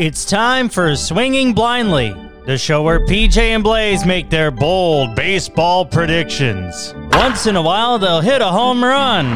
[0.00, 2.16] It's time for Swinging Blindly,
[2.46, 6.94] the show where PJ and Blaze make their bold baseball predictions.
[7.12, 9.26] Once in a while, they'll hit a home run.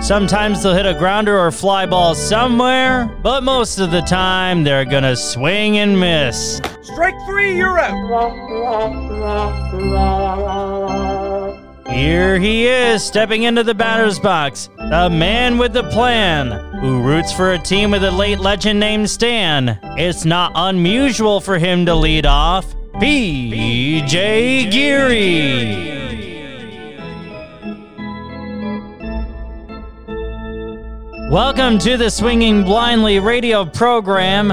[0.00, 4.86] Sometimes they'll hit a grounder or fly ball somewhere, but most of the time they're
[4.86, 6.62] gonna swing and miss.
[6.84, 7.92] Strike three, you're out.
[11.90, 17.32] Here he is, stepping into the batter's box, the man with the plan, who roots
[17.32, 19.78] for a team with a late legend named Stan.
[19.96, 22.66] It's not unusual for him to lead off.
[22.96, 26.10] PJ Geary.
[31.30, 34.50] Welcome to the Swinging Blindly radio program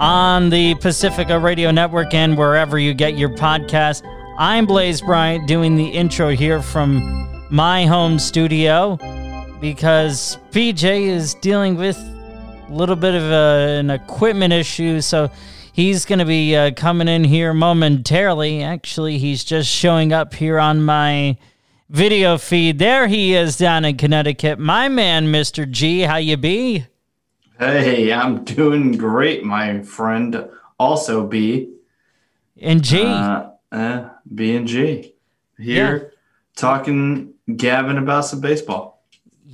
[0.00, 4.02] on the Pacifica Radio Network and wherever you get your podcast.
[4.38, 8.98] I'm Blaze Bryant doing the intro here from my home studio
[9.60, 15.30] because PJ is dealing with a little bit of a, an equipment issue, so
[15.72, 18.62] he's going to be uh, coming in here momentarily.
[18.62, 21.36] Actually, he's just showing up here on my
[21.88, 22.78] video feed.
[22.78, 24.58] There he is down in Connecticut.
[24.58, 25.70] My man, Mr.
[25.70, 26.86] G, how you be?
[27.58, 30.48] Hey, I'm doing great, my friend.
[30.78, 31.72] Also, B.
[32.60, 33.02] And G.
[33.04, 35.14] Uh, uh, B and G.
[35.58, 36.12] Here,
[36.54, 38.95] talking, gabbing about some baseball.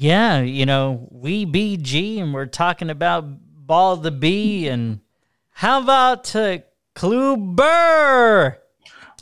[0.02, 3.24] Yeah, you know, we BG and we're talking about
[3.66, 5.00] Ball the B and
[5.50, 6.58] how about uh,
[6.94, 8.56] Kluber?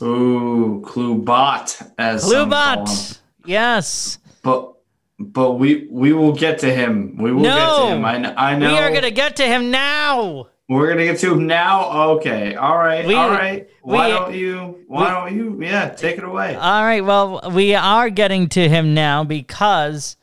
[0.01, 2.49] Ooh, Klubot, as some.
[2.49, 3.19] Klubot.
[3.45, 4.17] Yes.
[4.41, 4.73] But
[5.19, 7.17] but we we will get to him.
[7.17, 8.03] We will get to him.
[8.03, 8.71] I, I know.
[8.71, 10.47] We are going to get to him now.
[10.71, 12.11] We're gonna get to him now.
[12.11, 12.55] Okay.
[12.55, 13.05] All right.
[13.05, 13.67] We- all right.
[13.81, 14.79] Why we- don't you?
[14.87, 15.61] Why we- don't you?
[15.61, 16.55] Yeah, take it away.
[16.55, 17.03] All right.
[17.03, 20.15] Well, we are getting to him now because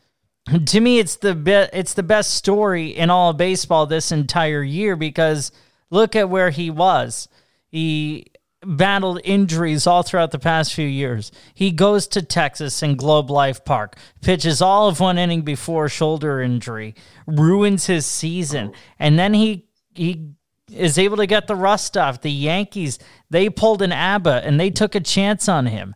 [0.66, 4.62] to me it's the be- it's the best story in all of baseball this entire
[4.62, 5.52] year because
[5.90, 7.28] look at where he was.
[7.68, 8.26] He
[8.64, 11.30] battled injuries all throughout the past few years.
[11.54, 16.40] He goes to Texas and Globe Life Park, pitches all of one inning before shoulder
[16.40, 16.94] injury,
[17.26, 18.78] ruins his season, oh.
[18.98, 20.32] and then he he
[20.72, 22.20] is able to get the rust off.
[22.20, 22.98] The Yankees,
[23.30, 25.94] they pulled an ABBA and they took a chance on him.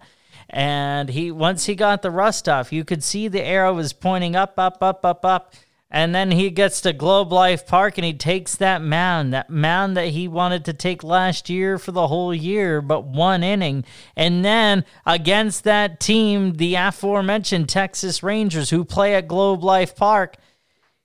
[0.53, 4.37] And he once he got the rust off, you could see the arrow was pointing
[4.37, 5.55] up, up, up, up, up.
[5.95, 9.95] And then he gets to Globe Life Park and he takes that mound, that mound
[9.97, 13.85] that he wanted to take last year for the whole year, but one inning.
[14.17, 20.37] And then against that team, the aforementioned Texas Rangers, who play at Globe Life Park,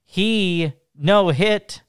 [0.05, 1.81] he no hit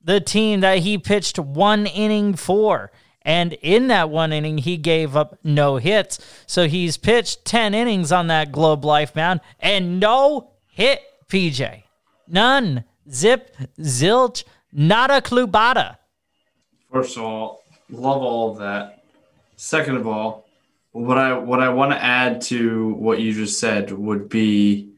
[0.00, 2.92] the team that he pitched one inning for.
[3.26, 6.20] And in that one inning, he gave up no hits.
[6.46, 11.82] So he's pitched 10 innings on that Globe Life mound and no hit, PJ.
[12.28, 12.84] None.
[13.10, 15.96] Zip, zilch, not a clubata.
[16.92, 19.02] First of all, love all of that.
[19.56, 20.46] Second of all,
[20.92, 24.92] what I what I want to add to what you just said would be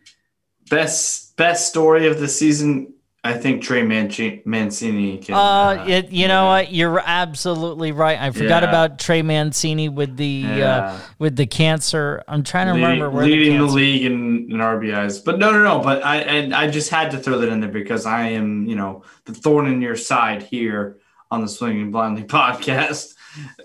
[0.69, 2.93] best best story of the season.
[3.25, 5.35] I think Trey Manci- Mancini can.
[5.35, 6.73] Uh, it, you know what?
[6.73, 8.19] You're absolutely right.
[8.19, 8.69] I forgot Yeah.
[8.69, 12.23] about Trey Mancini with the uh, with the cancer.
[12.29, 15.25] I'm trying to lead- remember where leading the the, league in, in RBIs.
[15.25, 15.81] But no, no, no.
[15.81, 18.77] But I and I just had to throw that in there because I am, you
[18.77, 20.99] know, the thorn in your side here
[21.31, 23.15] on the Swinging Blindly podcast.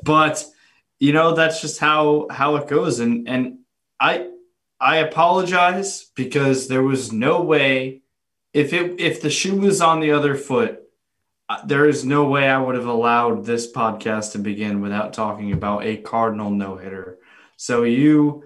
[0.03, 0.43] But
[0.99, 2.99] you know, that's just how how it goes.
[2.99, 3.59] And and
[3.99, 4.29] I
[4.79, 8.01] I apologize because there was no way
[8.53, 10.79] if it if the shoe was on the other foot.
[11.49, 15.51] uh, There is no way I would have allowed this podcast to begin without talking
[15.51, 17.17] about a Cardinal no hitter.
[17.57, 18.43] So you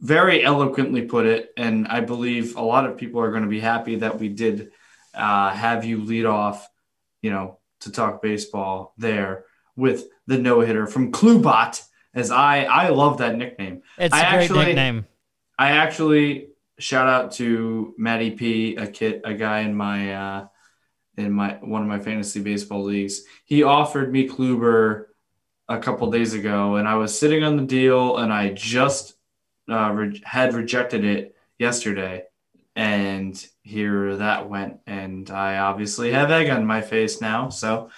[0.00, 3.60] very eloquently put it, and I believe a lot of people are going to be
[3.60, 4.70] happy that we did
[5.14, 6.68] uh, have you lead off,
[7.22, 9.44] you know, to talk baseball there
[9.76, 11.80] with the no hitter from Klubot.
[12.12, 13.82] As I I love that nickname.
[13.98, 15.06] It's I a great actually- nickname.
[15.58, 16.48] I actually
[16.78, 20.46] shout out to Matty P, a kid, a guy in my uh,
[21.16, 23.22] in my one of my fantasy baseball leagues.
[23.44, 25.06] He offered me Kluber
[25.68, 29.14] a couple days ago, and I was sitting on the deal, and I just
[29.70, 32.24] uh, re- had rejected it yesterday,
[32.76, 37.90] and here that went, and I obviously have egg on my face now, so.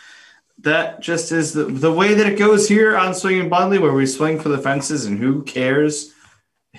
[0.60, 4.06] That just is the, the way that it goes here on Swinging Blindly, where we
[4.06, 6.14] swing for the fences, and who cares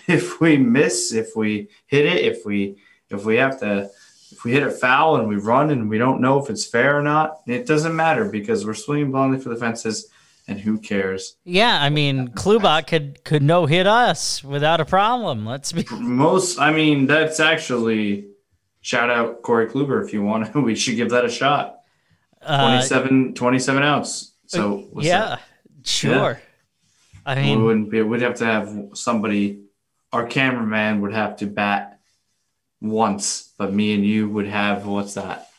[0.07, 2.77] if we miss, if we hit it, if we
[3.09, 3.89] if we have to
[4.31, 6.97] if we hit it foul and we run and we don't know if it's fair
[6.97, 10.09] or not, it doesn't matter because we're swinging blindly for the fences
[10.47, 11.35] and who cares?
[11.43, 15.45] Yeah, I mean, Klubot could could no hit us without a problem.
[15.45, 18.27] Let's be Most I mean that's actually
[18.81, 20.51] shout out Corey Kluber if you want.
[20.51, 20.61] to.
[20.61, 21.79] we should give that a shot.
[22.41, 24.33] Uh, 27, 27 ounce.
[24.45, 25.41] So what's yeah, that?
[25.83, 26.41] sure.
[27.25, 28.01] I mean, we wouldn't be.
[28.01, 29.63] We'd have to have somebody.
[30.13, 31.99] Our cameraman would have to bat
[32.81, 35.49] once, but me and you would have what's that?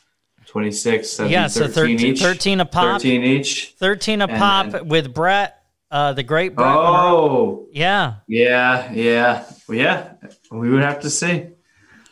[0.47, 2.21] 26, that'd be yeah, so 13 13, each.
[2.21, 3.01] 13 a pop.
[3.01, 3.75] 13 each.
[3.77, 5.61] 13 a And- pop and- with Brett,
[5.91, 6.67] uh, the great Brett.
[6.67, 8.15] Oh, Yeah.
[8.27, 10.13] yeah, yeah, well, yeah.
[10.51, 11.45] We would have to see.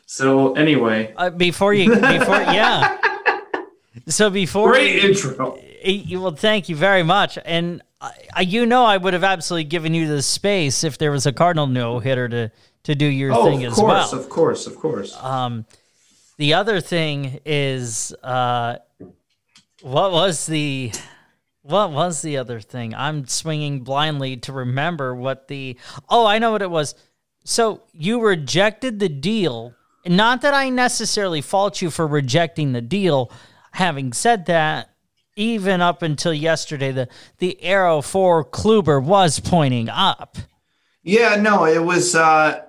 [0.06, 2.02] So anyway, Uh, before you, before,
[2.54, 2.98] yeah.
[4.08, 5.58] So before great you, intro.
[5.84, 7.40] you- well, thank you very much.
[7.44, 11.26] And I, you know, I would have absolutely given you the space if there was
[11.26, 12.52] a Cardinal no hitter to
[12.84, 14.22] to do your Oh, thing as course, well.
[14.22, 15.14] of course, of course.
[15.14, 15.66] of Um,
[16.38, 18.78] the other thing is, uh,
[19.82, 20.94] what was the,
[21.64, 22.94] what was the other thing?
[22.96, 25.78] I'm swinging blindly to remember what the.
[26.08, 26.96] Oh, I know what it was.
[27.44, 29.74] So you rejected the deal.
[30.06, 33.32] Not that I necessarily fault you for rejecting the deal.
[33.72, 34.92] Having said that,
[35.38, 37.08] even up until yesterday, the
[37.38, 40.38] the arrow for Kluber was pointing up.
[41.04, 42.16] Yeah, no, it was.
[42.16, 42.64] uh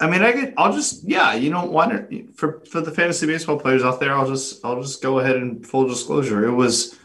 [0.00, 0.54] I mean, I could.
[0.56, 1.08] I'll just.
[1.08, 2.04] Yeah, you know, why
[2.34, 4.14] for for the fantasy baseball players out there?
[4.14, 4.64] I'll just.
[4.64, 6.46] I'll just go ahead and full disclosure.
[6.46, 6.96] It was.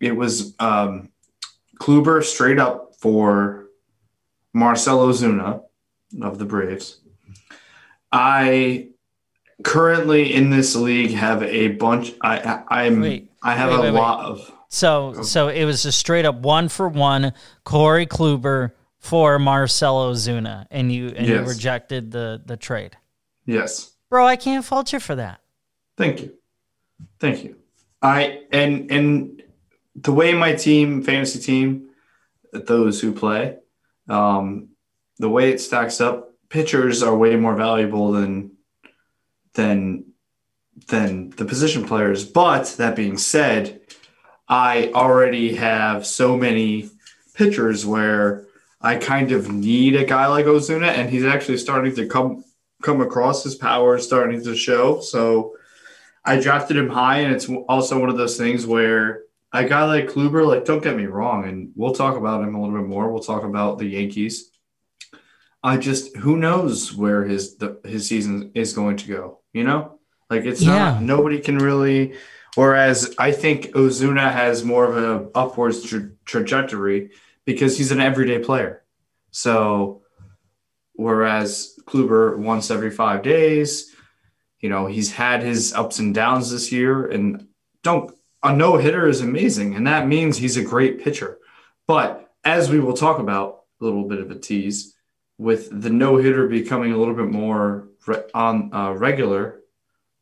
[0.00, 1.08] It was um
[1.80, 3.66] Kluber straight up for
[4.52, 5.62] Marcell Ozuna
[6.20, 7.00] of the Braves.
[8.12, 8.88] I
[9.64, 12.12] currently in this league have a bunch.
[12.20, 13.00] I, I I'm.
[13.00, 13.98] Wait, I have wait, a wait, wait.
[14.00, 14.52] lot of.
[14.68, 17.32] So so it was a straight up one for one
[17.64, 22.96] Corey Kluber for Marcell Ozuna, and you and you rejected the the trade,
[23.44, 23.92] Yes.
[24.08, 24.26] bro.
[24.26, 25.40] I can't fault you for that.
[25.96, 26.32] Thank you.
[27.18, 27.56] Thank you.
[28.00, 29.42] I and and
[29.96, 31.90] the way my team, fantasy team,
[32.52, 33.58] those who play,
[34.08, 34.68] um,
[35.18, 38.52] the way it stacks up, pitchers are way more valuable than
[39.54, 40.04] than
[40.88, 42.24] than the position players.
[42.24, 43.80] But that being said,
[44.48, 46.90] I already have so many
[47.34, 48.46] pitchers where
[48.80, 52.44] I kind of need a guy like Ozuna, and he's actually starting to come
[52.82, 55.00] come across his power is starting to show.
[55.00, 55.54] So
[56.24, 60.08] I drafted him high, and it's also one of those things where a guy like
[60.08, 63.10] Kluber, like don't get me wrong, and we'll talk about him a little bit more.
[63.10, 64.50] We'll talk about the Yankees.
[65.62, 69.38] I just who knows where his the, his season is going to go.
[69.52, 70.00] You know,
[70.32, 70.76] like it's Yeah.
[70.94, 72.14] not nobody can really.
[72.54, 77.10] Whereas I think Ozuna has more of an upwards tra- trajectory
[77.44, 78.82] because he's an everyday player.
[79.30, 80.02] So
[80.94, 83.94] whereas Kluber once every five days,
[84.60, 87.06] you know, he's had his ups and downs this year.
[87.06, 87.46] And
[87.82, 91.38] don't a no hitter is amazing, and that means he's a great pitcher.
[91.86, 94.94] But as we will talk about a little bit of a tease,
[95.38, 99.60] with the no hitter becoming a little bit more re- on uh, regular,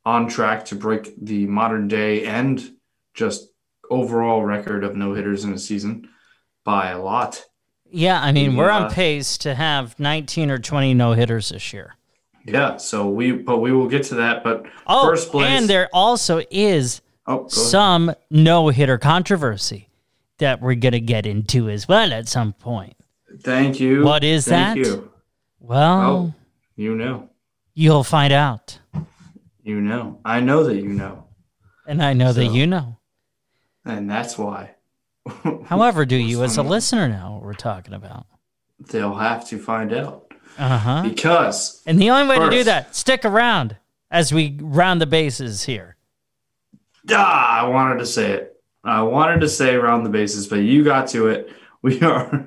[0.05, 2.73] on track to break the modern day and
[3.15, 3.49] just
[3.91, 6.09] overall record of no hitters in a season
[6.65, 7.45] by a lot.
[7.91, 11.73] Yeah, I mean we're on uh, pace to have 19 or 20 no hitters this
[11.73, 11.97] year.
[12.47, 14.43] Yeah, so we but we will get to that.
[14.45, 19.89] But Oh, first place, and there also is oh, some no hitter controversy
[20.39, 22.95] that we're gonna get into as well at some point.
[23.43, 24.05] thank you.
[24.05, 24.75] What is that?
[24.75, 24.91] Thank that?
[24.91, 25.11] You.
[25.59, 26.35] Well, Oh,
[26.77, 27.29] you know,
[27.75, 28.79] you'll find out,
[29.63, 30.21] you know.
[30.25, 31.27] I know that you know,
[31.87, 32.99] and I know that you know.
[33.85, 34.75] and that's why.
[35.67, 38.27] However, do you as a listener know what we're talking about?
[38.91, 41.03] They'll have to find out Uh huh.
[41.05, 43.77] because And the only way to do that, stick around
[44.11, 45.97] as we round the bases here.
[47.11, 48.57] ah, I wanted to say it.
[48.83, 51.53] I wanted to say around the bases, but you got to it.
[51.83, 52.47] We are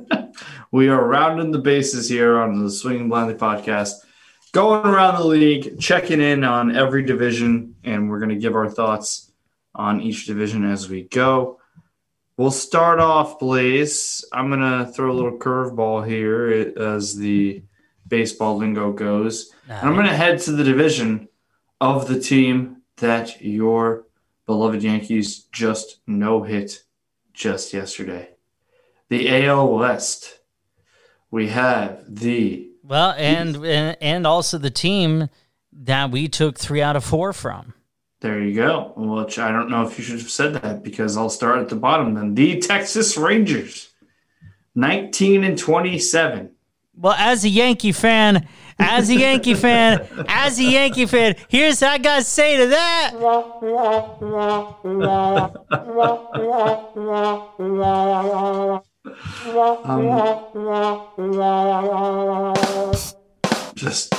[0.72, 3.92] we are rounding the bases here on the Swinging Blindly podcast,
[4.52, 8.68] going around the league, checking in on every division, and we're going to give our
[8.68, 9.32] thoughts
[9.74, 11.58] on each division as we go.
[12.36, 14.24] We'll start off, Blaze.
[14.32, 17.62] I'm going to throw a little curveball here as the
[18.06, 19.52] baseball lingo goes.
[19.68, 21.28] And I'm going to head to the division
[21.80, 24.06] of the team that your
[24.46, 26.82] beloved Yankees just no hit
[27.32, 28.30] just yesterday.
[29.08, 30.40] The AL West.
[31.30, 35.30] We have the Well, and and and also the team
[35.72, 37.72] that we took three out of four from.
[38.20, 38.92] there you go.
[38.94, 41.76] Which I don't know if you should have said that because I'll start at the
[41.76, 42.34] bottom then.
[42.34, 43.88] The Texas Rangers.
[44.74, 46.50] 19 and 27.
[46.94, 48.46] Well, as a Yankee fan,
[48.78, 53.12] as a Yankee fan, as a Yankee fan, here's what I gotta say to that.
[59.04, 60.54] Um,
[63.74, 64.14] just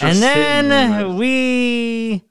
[0.00, 2.24] and then we.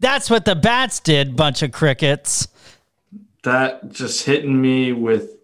[0.00, 2.48] That's what the bats did, bunch of crickets.
[3.42, 5.36] That just hitting me with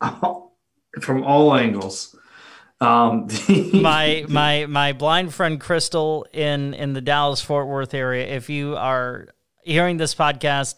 [1.00, 2.16] from all angles.
[2.80, 3.28] Um,
[3.72, 8.26] my my my blind friend Crystal in in the Dallas Fort Worth area.
[8.26, 9.28] If you are
[9.62, 10.76] hearing this podcast,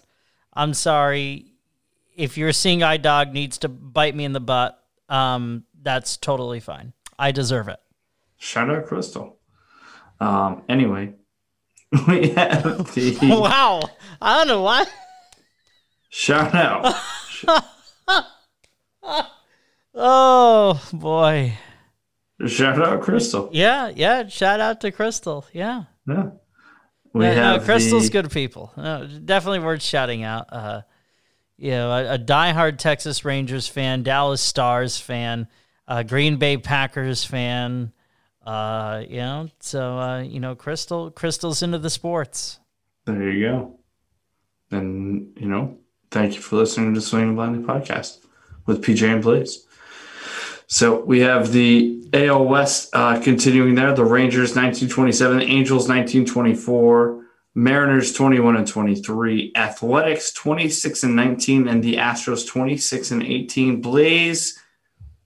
[0.52, 1.46] I'm sorry.
[2.16, 6.60] If your seeing eye dog needs to bite me in the butt, um, that's totally
[6.60, 6.92] fine.
[7.18, 7.78] I deserve it.
[8.36, 9.38] Shout out Crystal.
[10.20, 11.14] Um, anyway,
[12.08, 13.80] we have the wow.
[14.20, 14.86] I don't know why.
[16.10, 16.94] Shout out.
[19.94, 21.56] oh boy.
[22.46, 23.48] Shout out Crystal.
[23.52, 24.26] Yeah, yeah.
[24.28, 25.46] Shout out to Crystal.
[25.52, 25.84] Yeah.
[26.06, 26.30] Yeah.
[27.12, 28.10] We yeah, have no, Crystal's the...
[28.10, 28.72] good people.
[28.76, 30.46] No, definitely worth shouting out.
[30.50, 30.82] Uh,
[31.58, 35.46] you know, a, a diehard Texas Rangers fan, Dallas Stars fan,
[35.86, 37.92] uh, Green Bay Packers fan.
[38.44, 42.58] Uh, you know, so uh, you know, Crystal, Crystal's into the sports.
[43.04, 43.78] There you go.
[44.70, 45.78] And you know,
[46.10, 48.24] thank you for listening to Swinging Blindly podcast
[48.66, 49.66] with PJ and Blaze.
[50.72, 53.92] So we have the AL West uh, continuing there.
[53.92, 61.96] The Rangers 1927, Angels 1924, Mariners 21 and 23, Athletics 26 and 19, and the
[61.96, 63.82] Astros 26 and 18.
[63.82, 64.58] Blaze,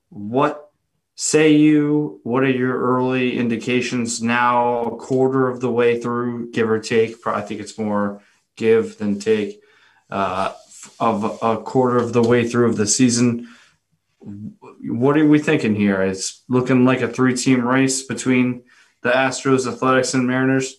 [0.08, 0.72] what
[1.14, 2.18] say you?
[2.24, 7.24] What are your early indications now, a quarter of the way through, give or take?
[7.24, 8.20] I think it's more
[8.56, 9.60] give than take
[10.10, 10.54] uh,
[10.98, 13.46] of a quarter of the way through of the season
[14.88, 16.02] what are we thinking here?
[16.02, 18.62] It's looking like a three team race between
[19.02, 20.74] the Astros, Athletics, and Mariners.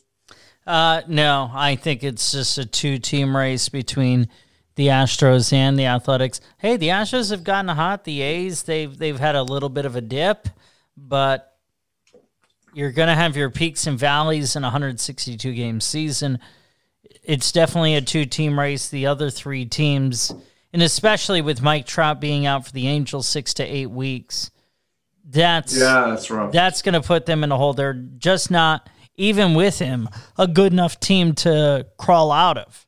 [0.65, 4.27] Uh, no, I think it's just a two team race between
[4.75, 6.41] the Astros and the Athletics.
[6.57, 8.03] Hey, the Astros have gotten hot.
[8.03, 10.49] The A's they've they've had a little bit of a dip,
[10.95, 11.57] but
[12.73, 16.39] you're going to have your peaks and valleys in a 162 game season.
[17.23, 18.89] It's definitely a two team race.
[18.89, 20.33] The other three teams
[20.77, 24.51] and especially with Mike Trout being out for the Angels six to eight weeks,
[25.27, 26.51] that's yeah, that's rough.
[26.51, 27.73] That's going to put them in a hole.
[27.73, 30.07] They're just not even with him
[30.37, 32.85] a good enough team to crawl out of.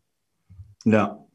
[0.86, 1.26] No.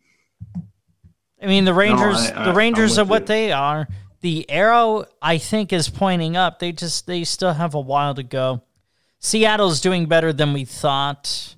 [1.42, 2.30] I mean the Rangers.
[2.30, 3.26] No, I, I, the Rangers are what you.
[3.26, 3.88] they are.
[4.20, 6.60] The arrow, I think, is pointing up.
[6.60, 8.62] They just they still have a while to go.
[9.18, 11.56] Seattle's doing better than we thought.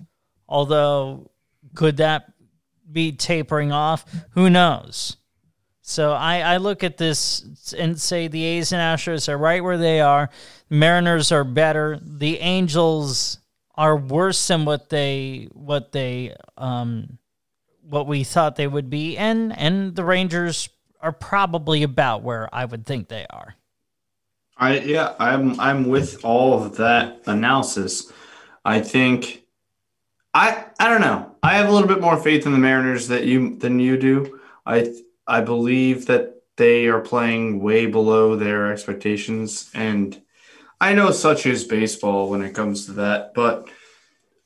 [0.48, 1.30] Although,
[1.74, 2.32] could that
[2.90, 4.04] be tapering off.
[4.30, 5.16] Who knows?
[5.82, 9.78] So I, I look at this and say the A's and Astros are right where
[9.78, 10.30] they are.
[10.68, 12.00] Mariners are better.
[12.02, 13.38] The Angels
[13.76, 17.18] are worse than what they what they um
[17.82, 20.68] what we thought they would be, and and the Rangers
[21.00, 23.54] are probably about where I would think they are.
[24.56, 28.10] I yeah, I'm I'm with all of that analysis.
[28.64, 29.44] I think
[30.34, 31.35] I I don't know.
[31.46, 34.40] I have a little bit more faith in the Mariners that you than you do.
[34.66, 34.92] I
[35.28, 40.20] I believe that they are playing way below their expectations, and
[40.80, 43.32] I know such is baseball when it comes to that.
[43.32, 43.68] But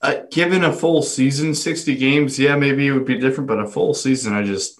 [0.02, 3.48] uh, given a full season, sixty games, yeah, maybe it would be different.
[3.48, 4.78] But a full season, I just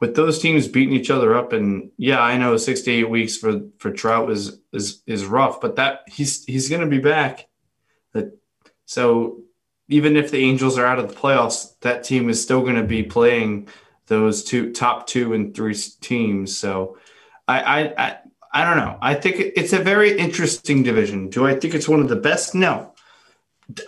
[0.00, 3.38] with those teams beating each other up, and yeah, I know six to eight weeks
[3.38, 7.48] for for Trout is is is rough, but that he's he's going to be back.
[8.12, 8.38] That
[8.84, 9.44] so
[9.88, 12.84] even if the Angels are out of the playoffs, that team is still going to
[12.84, 13.68] be playing
[14.06, 16.56] those two top two and three teams.
[16.56, 16.98] So
[17.46, 18.18] I, I, I,
[18.52, 18.98] I don't know.
[19.00, 21.28] I think it's a very interesting division.
[21.28, 22.54] Do I think it's one of the best?
[22.54, 22.94] No.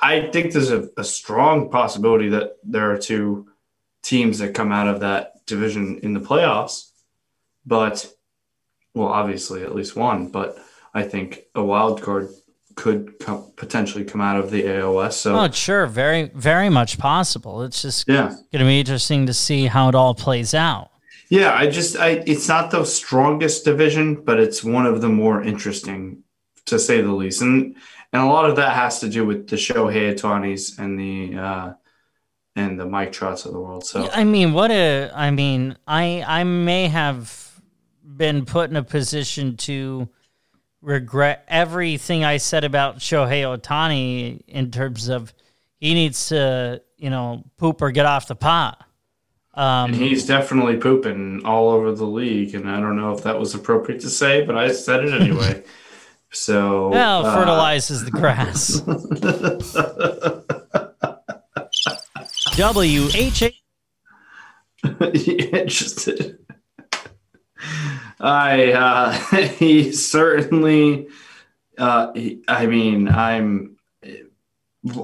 [0.02, 3.48] I think there's a, a strong possibility that there are two
[4.02, 6.90] teams that come out of that division in the playoffs.
[7.64, 8.10] But,
[8.94, 10.28] well, obviously at least one.
[10.28, 10.58] But
[10.92, 12.28] I think a wild card
[12.80, 15.12] could come, potentially come out of the AOS.
[15.12, 17.62] So, oh, sure, very, very much possible.
[17.62, 20.90] It's just yeah, going to be interesting to see how it all plays out.
[21.28, 25.42] Yeah, I just, I, it's not the strongest division, but it's one of the more
[25.42, 26.22] interesting,
[26.66, 27.76] to say the least, and
[28.12, 31.72] and a lot of that has to do with the Shohei Ohtanis and the uh,
[32.56, 33.84] and the Mike Trouts of the world.
[33.84, 37.60] So, I mean, what a, I mean, I I may have
[38.02, 40.08] been put in a position to
[40.82, 45.32] regret everything I said about Shohei Ohtani in terms of
[45.78, 48.86] he needs to, you know, poop or get off the pot.
[49.54, 53.38] Um, and he's definitely pooping all over the league, and I don't know if that
[53.38, 55.64] was appropriate to say, but I said it anyway.
[56.30, 58.80] so, well, uh, fertilizes the grass.
[62.56, 63.52] W H A.
[65.58, 66.38] Interested.
[68.20, 69.12] I uh,
[69.58, 71.08] he certainly.
[71.78, 73.76] Uh, he, I mean, I'm.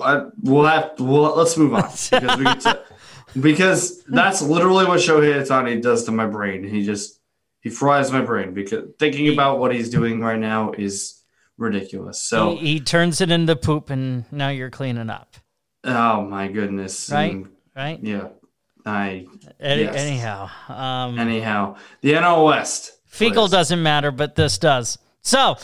[0.02, 0.92] I, we'll have.
[0.98, 2.82] Well, let's move on because, we to,
[3.40, 6.64] because that's literally what Shohei Ohtani does to my brain.
[6.64, 7.20] He just
[7.60, 11.22] he fries my brain because thinking about what he's doing right now is
[11.58, 12.20] ridiculous.
[12.22, 15.36] So he, he turns it into poop, and now you're cleaning up.
[15.84, 17.10] Oh my goodness!
[17.10, 17.98] Right, And, right.
[18.02, 18.28] yeah,
[18.84, 19.26] I.
[19.60, 19.96] Any, yes.
[19.96, 22.92] Anyhow, um, Anyhow, the NL West.
[23.16, 24.98] Fecal doesn't matter, but this does.
[25.22, 25.56] So uh,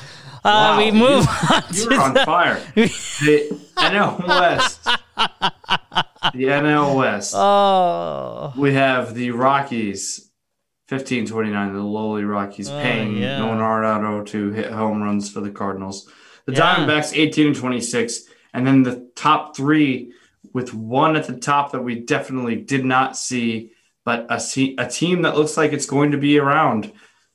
[0.45, 1.63] Wow, we move you- on.
[1.73, 2.61] You're on the- fire.
[2.75, 4.85] The NL West.
[4.85, 7.35] The NL West.
[7.37, 10.31] Oh, We have the Rockies,
[10.89, 11.73] fifteen twenty nine.
[11.75, 13.39] The lowly Rockies Oh, paying yeah.
[13.39, 16.09] Nolan Arenado to hit home runs for the Cardinals.
[16.47, 16.77] The Yeah.
[16.77, 18.23] Diamondbacks eighteen and twenty six,
[18.55, 20.13] and then the top three
[20.53, 23.73] with one at the top that we definitely did not see,
[24.05, 24.41] but a,
[24.79, 26.93] a team that looks like it's going to be around.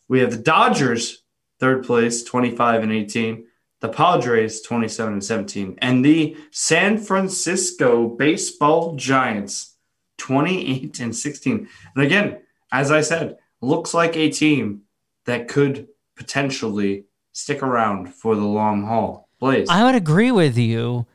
[0.08, 1.24] We have the Dodgers,
[1.60, 3.46] third place, twenty five and eighteen.
[3.80, 9.76] The Padres, 27 and 17, and the San Francisco Baseball Giants,
[10.18, 11.70] 28 and 16.
[11.96, 12.40] And again,
[12.72, 14.82] as I said, looks like a team
[15.26, 19.30] that could potentially stick around for the long haul.
[19.40, 19.70] Blaze.
[19.70, 21.06] I, I would agree with you,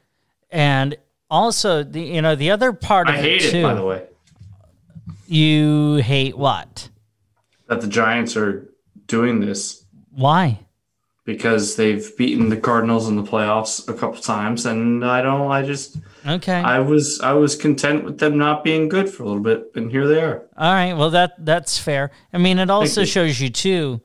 [0.48, 0.94] and
[1.28, 3.58] also the you know the other part of hate it too.
[3.58, 4.06] it, by the way,
[5.26, 6.88] You hate what?
[7.66, 8.68] that the Giants are
[9.06, 10.60] doing this Why?
[11.24, 15.50] because they've beaten the Cardinals in the playoffs a couple times, and I don't.
[15.50, 16.52] I just Okay.
[16.52, 19.90] I was I was content with them not being good for a little bit, and
[19.90, 20.48] here they are.
[20.56, 20.94] All right.
[20.94, 22.10] Well, that that's fair.
[22.32, 23.06] I mean, it also you.
[23.06, 24.00] shows you too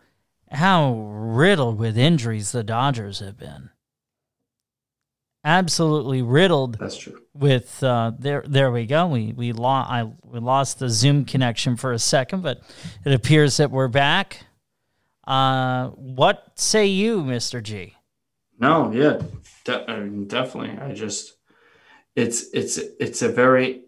[0.52, 3.70] how riddled with injuries the Dodgers have been.
[5.44, 7.22] Absolutely riddled That's true.
[7.34, 8.44] with uh, there.
[8.46, 9.08] There we go.
[9.08, 9.90] We we lost.
[9.90, 12.62] I we lost the Zoom connection for a second, but
[13.06, 14.46] it appears that we're back.
[15.28, 17.96] Uh, what say you, Mister G?
[18.58, 19.20] No, yeah,
[19.66, 20.80] de- I mean, definitely.
[20.80, 21.34] I just,
[22.16, 23.82] it's it's it's a very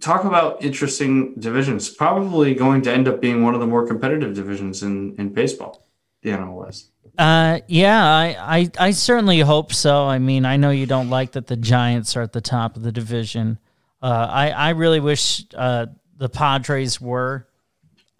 [0.00, 1.88] talk about interesting divisions.
[1.88, 5.82] Probably going to end up being one of the more competitive divisions in in baseball,
[6.22, 6.90] the NL West.
[7.16, 10.04] Uh, yeah, I, I, I certainly hope so.
[10.04, 12.82] I mean, I know you don't like that the Giants are at the top of
[12.82, 13.58] the division.
[14.00, 17.46] Uh, I, I really wish uh, the Padres were,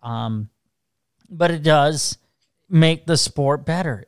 [0.03, 0.51] um,
[1.31, 2.19] but it does
[2.71, 4.05] make the sport better.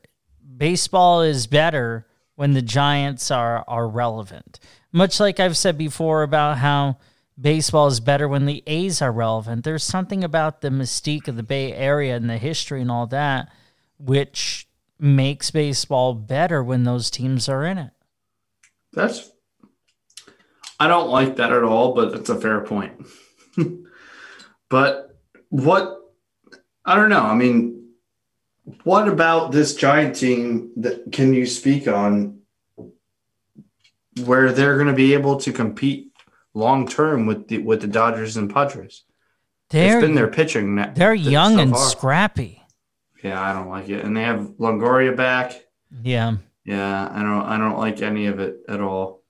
[0.57, 4.61] Baseball is better when the Giants are are relevant.
[4.93, 6.99] Much like I've said before about how
[7.41, 9.65] baseball is better when the A's are relevant.
[9.65, 13.49] There's something about the mystique of the Bay Area and the history and all that
[14.05, 14.67] which
[14.99, 17.93] makes baseball better when those teams are in it.
[18.93, 19.31] That's.
[20.81, 23.07] I don't like that at all, but it's a fair point.
[24.69, 25.17] but
[25.49, 25.99] what?
[26.85, 27.23] I don't know.
[27.23, 27.82] I mean,
[28.85, 32.39] what about this giant team that can you speak on
[34.25, 36.13] where they're going to be able to compete
[36.55, 39.05] long term with the with the Dodgers and Padres?
[39.71, 40.77] They're it's been their pitching.
[40.77, 42.63] that- they're young so and scrappy.
[43.23, 45.53] Yeah, I don't like it, and they have Longoria back.
[46.03, 46.37] Yeah.
[46.65, 47.43] Yeah, I don't.
[47.45, 49.23] I don't like any of it at all.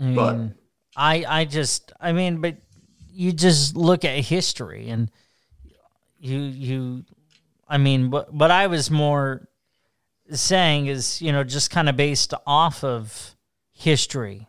[0.00, 0.38] I But-
[0.96, 2.56] I I just I mean, but
[3.10, 5.10] you just look at history and
[6.18, 7.04] you you
[7.68, 9.48] I mean, what what I was more
[10.30, 13.36] saying is, you know, just kind of based off of
[13.72, 14.48] history.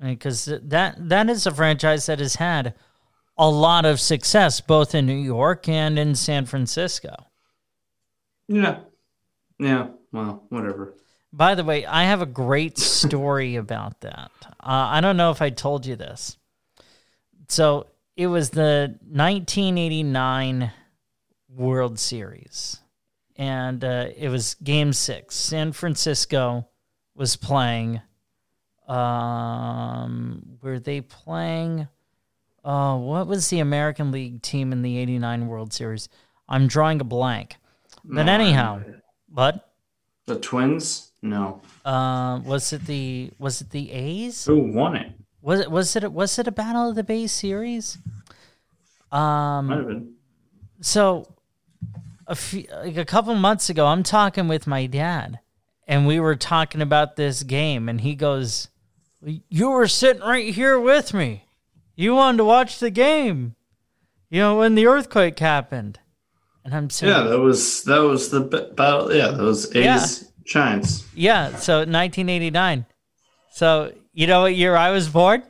[0.00, 2.74] Because that that is a franchise that has had
[3.36, 7.14] a lot of success both in New York and in San Francisco.
[8.46, 8.80] Yeah,
[9.58, 9.88] yeah.
[10.12, 10.94] Well, whatever.
[11.32, 14.30] By the way, I have a great story about that.
[14.44, 16.36] Uh, I don't know if I told you this.
[17.48, 17.86] So
[18.16, 20.72] it was the 1989
[21.58, 22.80] World Series,
[23.36, 25.34] and uh, it was Game Six.
[25.34, 26.68] San Francisco
[27.14, 28.00] was playing.
[28.86, 31.88] Um, were they playing?
[32.64, 36.08] Oh, what was the American League team in the '89 World Series?
[36.48, 37.56] I'm drawing a blank.
[38.04, 38.80] But No, anyhow,
[39.28, 39.68] but
[40.26, 41.04] the Twins.
[41.20, 44.44] No, uh, was it the was it the A's?
[44.44, 45.12] who won it?
[45.42, 47.98] Was it was it was it a Battle of the Bay series?
[49.10, 50.14] Might have Um, been.
[50.80, 51.26] so
[52.28, 55.40] a few, like a couple months ago, I'm talking with my dad,
[55.86, 58.68] and we were talking about this game, and he goes,
[59.48, 61.44] "You were sitting right here with me.
[61.96, 63.56] You wanted to watch the game,
[64.30, 65.98] you know, when the earthquake happened."
[66.64, 69.12] And I'm saying, Yeah, that was that was the battle.
[69.12, 70.06] Yeah, those A's Yeah.
[70.44, 71.04] Giants.
[71.14, 72.84] Yeah, so 1989.
[73.52, 75.40] So you know what year I was born?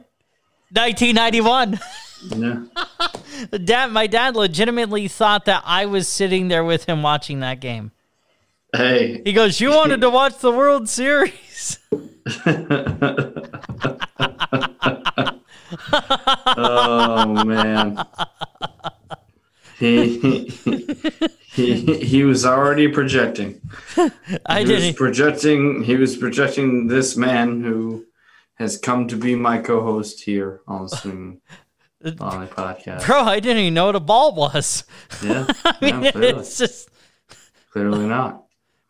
[0.73, 1.81] 1991.
[2.37, 2.63] Yeah,
[3.65, 7.93] dad, my dad legitimately thought that I was sitting there with him watching that game.
[8.75, 11.79] Hey, He goes, "You wanted to watch the World Series."
[16.57, 17.99] oh man.
[19.79, 20.49] He,
[21.53, 23.61] he he was already projecting.
[24.47, 24.97] I He was didn't.
[24.97, 25.83] projecting.
[25.85, 28.05] He was projecting this man who
[28.55, 31.41] has come to be my co-host here on Swing
[32.05, 33.07] on podcast.
[33.07, 34.85] Bro, I didn't even know what a ball was.
[35.23, 36.91] Yeah, I mean, yeah clearly, it's just,
[37.73, 38.45] clearly not.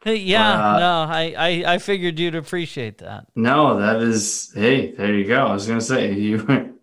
[0.05, 3.27] yeah, Uh, no, I, I, I figured you'd appreciate that.
[3.35, 4.53] No, that is.
[4.55, 5.47] Hey, there you go.
[5.47, 6.77] I was gonna say you.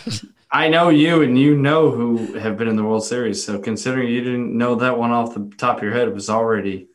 [0.52, 3.44] I know you, and you know who have been in the World Series.
[3.44, 6.28] So considering you didn't know that one off the top of your head, it was
[6.28, 6.88] already.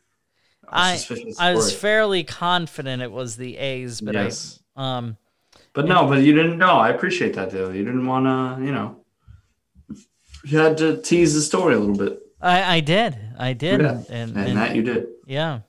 [0.68, 5.16] I, suspicious I was fairly confident it was the A's, but yes, I, um,
[5.76, 6.72] but no, but you didn't know.
[6.78, 7.70] I appreciate that though.
[7.70, 8.96] You didn't want to, you know.
[10.44, 13.90] You had to tease the story a little bit, I, I did, I did, Yeah,
[14.08, 15.06] and, and, and that you did.
[15.26, 15.60] yeah.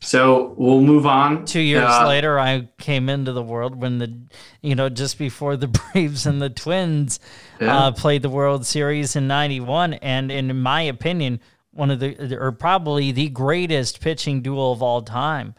[0.00, 1.44] So we'll move on.
[1.46, 4.14] Two years Uh, later, I came into the world when the,
[4.62, 7.18] you know, just before the Braves and the Twins
[7.60, 7.76] Yeah.
[7.76, 11.40] uh, played the World Series in '91, and in my opinion,
[11.72, 15.54] one of the, or probably the greatest pitching duel of all time,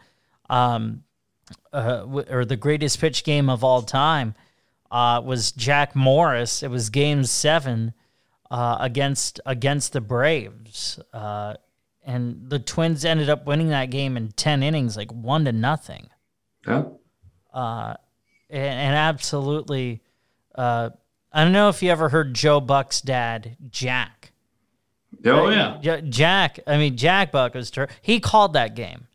[0.48, 1.02] um,
[1.72, 4.34] uh, w- or the greatest pitch game of all time,
[4.90, 6.62] uh, was Jack Morris.
[6.62, 7.92] It was Game Seven
[8.50, 10.98] uh, against against the Braves.
[11.12, 11.54] Uh,
[12.04, 16.08] and the Twins ended up winning that game in ten innings, like one to nothing,
[16.66, 16.84] yeah.
[17.52, 17.98] and,
[18.50, 20.02] and absolutely.
[20.54, 20.90] Uh,
[21.32, 24.32] I don't know if you ever heard Joe Buck's dad, Jack.
[25.24, 26.00] Oh yeah.
[26.00, 26.60] Jack.
[26.66, 27.70] I mean, Jack Buck was.
[27.70, 29.06] Ter- he called that game.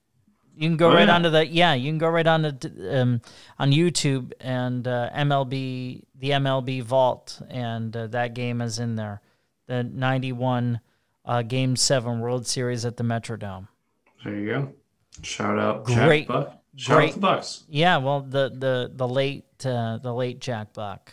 [0.56, 1.16] You can go Oh, right yeah.
[1.16, 1.74] onto the yeah.
[1.74, 3.22] You can go right onto um,
[3.58, 9.22] on YouTube and uh, MLB the MLB Vault, and uh, that game is in there.
[9.68, 10.80] The '91
[11.26, 13.68] uh, Game Seven World Series at the Metrodome.
[14.24, 14.74] There you go.
[15.22, 16.60] Shout out, Great- Jack Buck.
[16.76, 17.63] Shout great- out the Bucks.
[17.70, 21.12] Yeah, well, the the the late uh, the late Jack Buck.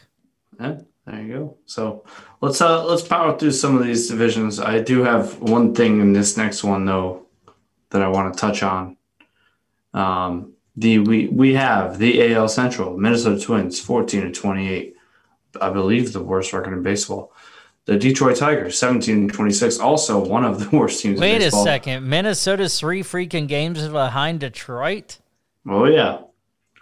[0.60, 1.56] Yeah, there you go.
[1.64, 2.04] So
[2.42, 4.60] let's uh let's power through some of these divisions.
[4.60, 7.26] I do have one thing in this next one though
[7.90, 8.96] that I want to touch on.
[9.94, 14.94] Um, the we we have the AL Central Minnesota Twins fourteen to twenty eight.
[15.60, 17.32] I believe the worst record in baseball.
[17.86, 21.16] The Detroit Tigers seventeen to twenty six, also one of the worst teams.
[21.16, 25.18] in Wait a second, Minnesota's three freaking games behind Detroit.
[25.68, 26.18] Oh yeah,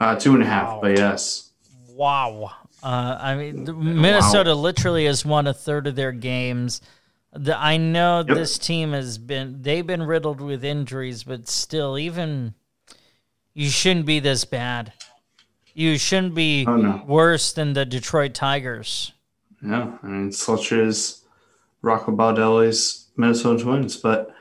[0.01, 0.68] uh, two and a half.
[0.75, 0.81] Wow.
[0.83, 1.51] But yes,
[1.88, 2.53] Wow.
[2.81, 6.81] Uh, I mean, the- Minnesota literally has won a third of their games.
[7.33, 8.37] The, I know Yep.
[8.37, 12.55] this team has been, they've been riddled with injuries, but still, even
[13.59, 14.92] you shouldn't be this bad.
[15.75, 17.03] You shouldn't be Oh, no.
[17.07, 19.12] worse than the Detroit Tigers.
[19.61, 21.25] Yeah, I mean, such as
[21.83, 23.97] Rocco Baldelli's Minnesota Twins.
[23.97, 24.33] But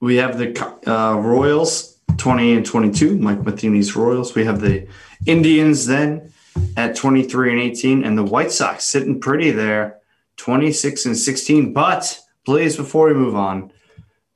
[0.00, 0.48] we have the
[0.86, 4.34] uh, Royals, 20 and 22, Mike Matheny's Royals.
[4.34, 4.86] We have the
[5.26, 6.30] Indians then
[6.76, 9.96] at 23 and 18, and the White Sox sitting pretty there,
[10.36, 11.72] 26 and 16.
[11.72, 13.72] But, please, before we move on,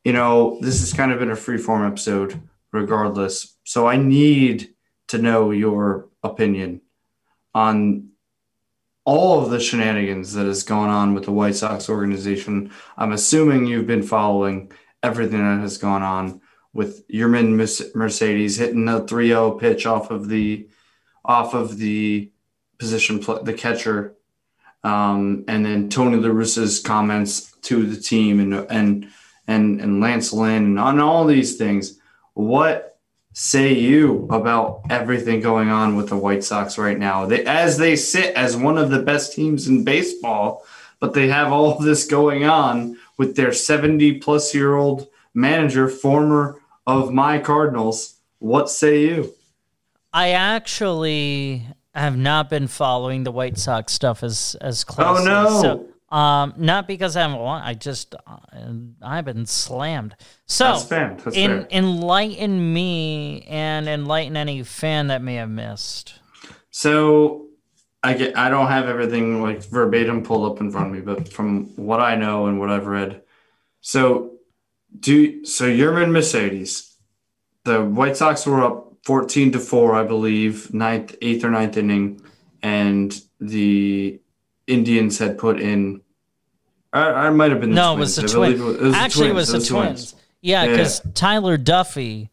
[0.05, 2.40] you know, this has kind of been a free form episode,
[2.76, 3.56] regardless.
[3.64, 4.74] So I need
[5.08, 6.82] to know your opinion
[7.54, 8.10] on
[9.04, 12.70] all of the shenanigans that has gone on with the White Sox organization.
[12.96, 16.40] I'm assuming you've been following everything that has gone on
[16.72, 17.54] with Yermin
[17.94, 20.68] Mercedes hitting a 3-0 pitch off of the
[21.24, 22.30] off of the
[22.78, 24.16] position the catcher
[24.86, 29.08] um, and then Tony La Russa's comments to the team and and
[29.48, 31.98] and and Lance Lynn and on all these things.
[32.37, 32.99] What
[33.33, 37.25] say you about everything going on with the White Sox right now?
[37.25, 40.62] They, as they sit as one of the best teams in baseball,
[41.01, 46.61] but they have all this going on with their 70 plus year old manager, former
[46.87, 48.16] of my Cardinals.
[48.38, 49.33] What say you?
[50.12, 55.22] I actually have not been following the White Sox stuff as as closely.
[55.22, 55.62] Oh no.
[55.62, 57.62] So, um, not because I haven't won.
[57.62, 58.36] I just uh,
[59.02, 60.14] I've been slammed.
[60.46, 61.16] So That's fair.
[61.24, 61.66] That's fair.
[61.70, 66.14] enlighten me and enlighten any fan that may have missed.
[66.70, 67.46] So
[68.02, 71.28] I get I don't have everything like verbatim pulled up in front of me, but
[71.32, 73.22] from what I know and what I've read,
[73.80, 74.32] so
[75.00, 76.94] do so Yermin Mercedes,
[77.64, 82.20] the White Sox were up fourteen to four, I believe, ninth, eighth or ninth inning,
[82.62, 84.20] and the
[84.66, 86.00] Indians had put in.
[86.92, 88.76] I, I might have been the No, it was the I believe Twins.
[88.81, 89.68] It was, Actually, the it was the Twins.
[89.68, 90.14] Twins.
[90.40, 90.70] Yeah, Yeah.
[90.70, 92.29] because Tyler Duffey,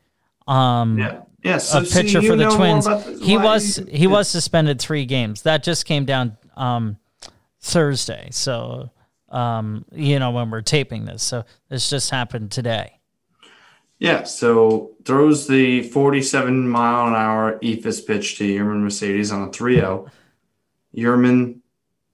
[0.47, 1.57] um, Yeah, yeah.
[1.57, 2.85] So a pitcher for the Twins,
[3.23, 5.41] he Why- was he was suspended three games.
[5.43, 6.97] That just came down um,
[7.61, 8.29] Thursday.
[8.31, 8.89] So
[9.29, 11.23] Um, you know, when we're taping this.
[11.23, 12.99] So this just happened today.
[13.97, 19.51] Yeah, so throws the 47 mile an hour eephus pitch to Yermin Mercedes on a
[19.51, 20.05] 3 0.
[20.95, 21.61] Yermin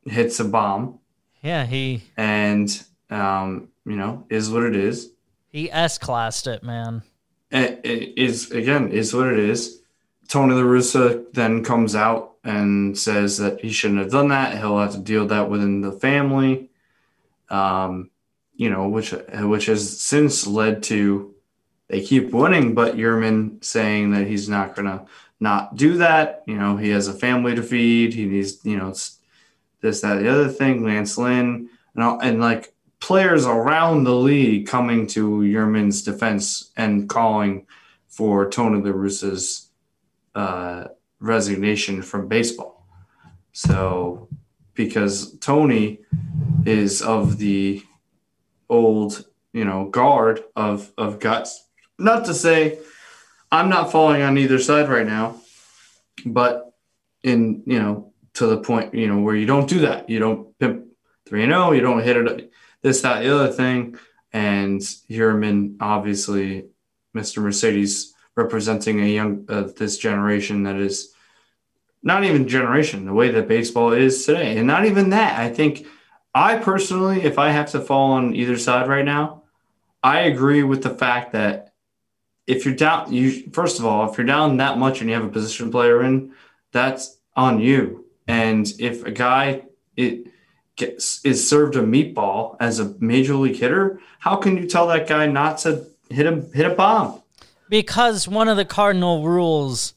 [0.06, 1.00] hits a bomb.
[1.42, 2.70] Yeah, he and
[3.10, 5.12] um, you know, is what it is.
[5.48, 7.04] He S classed it, man.
[7.52, 9.82] It, it is again, is what it is.
[10.28, 14.58] Tony La Russa then comes out and says that he shouldn't have done that.
[14.58, 16.70] He'll have to deal with that within the family.
[17.50, 18.12] Um,
[18.56, 21.34] you know, which which has since led to
[21.88, 25.06] they keep winning, but Yermin saying that he's not gonna
[25.40, 26.44] not do that.
[26.46, 28.14] You know, he has a family to feed.
[28.14, 28.94] He needs, you know,
[29.82, 30.84] this, that, the other thing.
[30.84, 37.08] Lance Lynn and all, and like players around the league coming to Yermin's defense and
[37.08, 37.66] calling
[38.08, 39.70] for Tony La Russa's
[40.36, 40.86] uh,
[41.20, 42.86] resignation from baseball.
[43.52, 44.28] So,
[44.74, 46.00] because Tony
[46.66, 47.84] is of the
[48.70, 51.68] old, you know, guard of of guts.
[51.98, 52.80] Not to say
[53.52, 55.42] I'm not falling on either side right now,
[56.26, 56.74] but
[57.24, 60.10] in you know to the point you know where you don't do that.
[60.10, 60.86] You don't pimp
[61.26, 61.66] three and zero.
[61.66, 62.52] Oh, you don't hit it.
[62.82, 63.98] This that the other thing.
[64.32, 66.68] And Yermin, obviously,
[67.16, 67.42] Mr.
[67.42, 71.14] Mercedes representing a young uh, this generation that is
[72.02, 75.40] not even generation the way that baseball is today, and not even that.
[75.40, 75.86] I think
[76.34, 79.44] I personally, if I have to fall on either side right now,
[80.02, 81.74] I agree with the fact that
[82.48, 85.26] if you're down, you first of all, if you're down that much and you have
[85.26, 86.34] a position player in,
[86.72, 88.06] that's on you.
[88.30, 89.64] And if a guy
[89.98, 90.28] it
[90.76, 95.08] gets is served a meatball as a major league hitter, how can you tell that
[95.08, 97.24] guy not to hit him hit a bomb?
[97.70, 99.96] Because one of the cardinal rules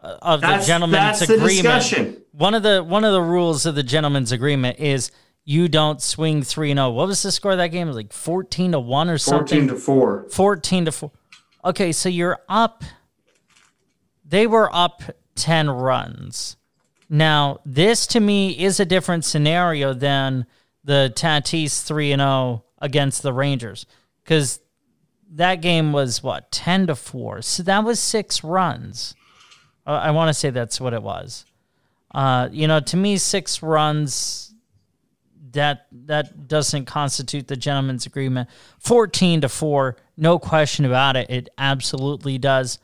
[0.00, 2.24] uh, of that's, the gentleman's agreement.
[2.30, 5.10] One of the one of the rules of the gentleman's agreement is
[5.44, 6.90] you don't swing 3 0.
[6.90, 7.88] What was the score of that game?
[7.88, 9.66] It was like 14 to 1 or something.
[9.66, 10.26] 14 to 4.
[10.30, 11.10] 14 to 4.
[11.64, 12.84] Okay, so you're up.
[14.24, 15.02] They were up
[15.34, 16.56] 10 runs.
[17.12, 20.46] Now, this to me is a different scenario than
[20.82, 23.84] the Tatis 3 and 0 against the Rangers
[24.24, 24.60] cuz
[25.34, 27.42] that game was what 10 to 4.
[27.42, 29.14] So that was 6 runs.
[29.86, 31.44] Uh, I want to say that's what it was.
[32.14, 34.54] Uh, you know, to me 6 runs
[35.52, 38.48] that that doesn't constitute the gentleman's agreement.
[38.78, 41.28] 14 to 4, no question about it.
[41.28, 42.78] It absolutely does.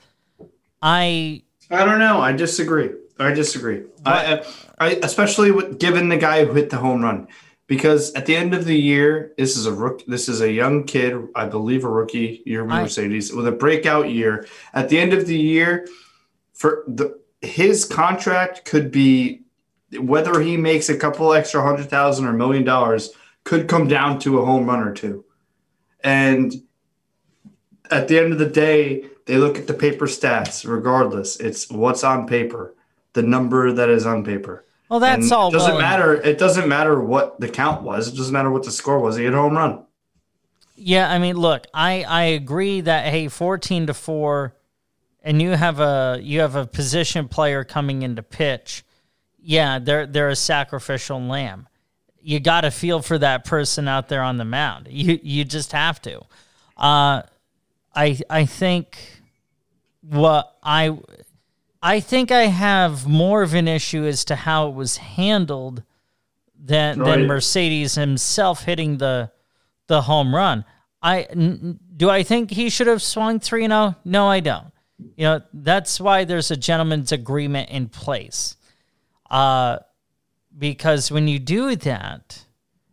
[0.83, 2.21] I I don't know.
[2.21, 2.91] I disagree.
[3.19, 3.85] I disagree.
[4.07, 4.45] I,
[4.79, 7.29] I, especially with, given the guy who hit the home run,
[7.67, 10.05] because at the end of the year, this is a rook.
[10.07, 14.11] This is a young kid, I believe, a rookie year with Mercedes with a breakout
[14.11, 14.47] year.
[14.73, 15.87] At the end of the year,
[16.55, 19.43] for the his contract could be
[19.99, 23.11] whether he makes a couple extra hundred thousand or million dollars
[23.45, 25.25] could come down to a home run or two.
[26.03, 26.53] And
[27.91, 31.37] at the end of the day, they look at the paper stats regardless.
[31.37, 32.75] It's what's on paper,
[33.19, 34.65] the number that is on paper.
[34.89, 35.49] Well, that's and all.
[35.49, 36.15] It doesn't well matter.
[36.15, 38.09] It doesn't matter what the count was.
[38.09, 39.17] It doesn't matter what the score was.
[39.17, 39.85] He hit a home run.
[40.77, 44.55] Yeah, I mean, look, I I agree that hey, fourteen to four,
[45.23, 48.85] and you have a you have a position player coming into pitch
[49.49, 51.69] yeah, they're they're a sacrificial lamb.
[52.21, 54.89] You got to feel for that person out there on the mound.
[54.91, 56.19] You you just have to.
[56.77, 57.23] Uh,
[57.95, 59.23] I I think
[60.03, 60.99] what I
[61.83, 65.83] I think I have more of an issue as to how it was handled
[66.59, 67.19] than right.
[67.19, 69.31] than Mercedes himself hitting the
[69.87, 70.65] the home run.
[71.01, 73.97] I n- do I think he should have swung 3-0?
[74.05, 74.73] No, I don't.
[75.17, 78.57] You know, that's why there's a gentleman's agreement in place.
[79.31, 79.79] Uh,
[80.57, 82.45] because when you do that,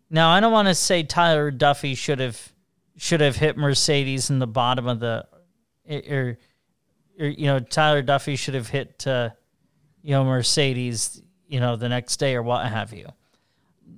[0.09, 2.53] now I don't want to say Tyler Duffey should have
[2.97, 5.25] should have hit Mercedes in the bottom of the,
[5.89, 6.37] or
[7.17, 9.29] you know Tyler Duffey should have hit uh,
[10.01, 13.07] you know Mercedes you know the next day or what have you.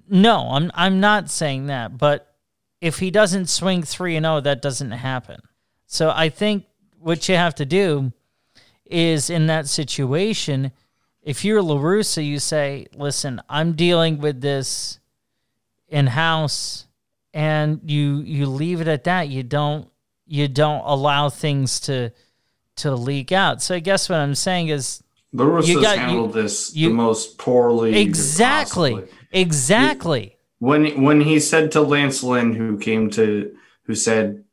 [0.09, 2.33] No, I'm I'm not saying that, but
[2.81, 5.41] if he doesn't swing three and zero, oh, that doesn't happen.
[5.85, 6.65] So I think
[6.99, 8.11] what you have to do
[8.85, 10.71] is in that situation
[11.27, 14.97] if you're La Russa, you say, listen, I'm dealing with this
[15.89, 16.87] in house
[17.33, 19.27] and you you leave it at that.
[19.27, 19.89] You don't
[20.25, 22.13] you don't allow things to
[22.77, 23.61] to leak out.
[23.61, 26.95] So I guess what I'm saying is La Russa's got, handled you, this you, the
[26.95, 27.99] most poorly.
[27.99, 28.93] Exactly.
[28.93, 29.13] Possibly.
[29.31, 30.37] Exactly.
[30.59, 34.43] when when he said to Lance Lynn, who came to who said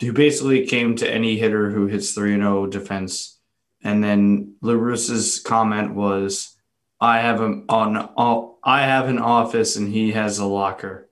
[0.00, 3.38] who basically came to any hitter who hits 3 0 defense
[3.82, 6.56] and then La Russa's comment was,
[7.00, 8.08] "I have an on
[8.62, 11.10] I have an office and he has a locker."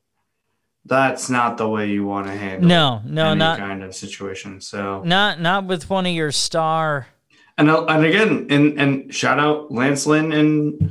[0.85, 4.61] That's not the way you want to handle No, no, any not kind of situation.
[4.61, 7.07] So not not with one of your star.
[7.59, 10.90] and uh, and again, and and shout out Lance Lynn and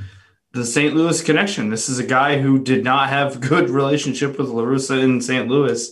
[0.54, 0.96] the St.
[0.96, 1.70] Louis connection.
[1.70, 5.48] This is a guy who did not have good relationship with La Russa in St.
[5.48, 5.90] Louis.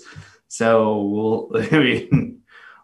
[0.47, 2.41] So we'll I mean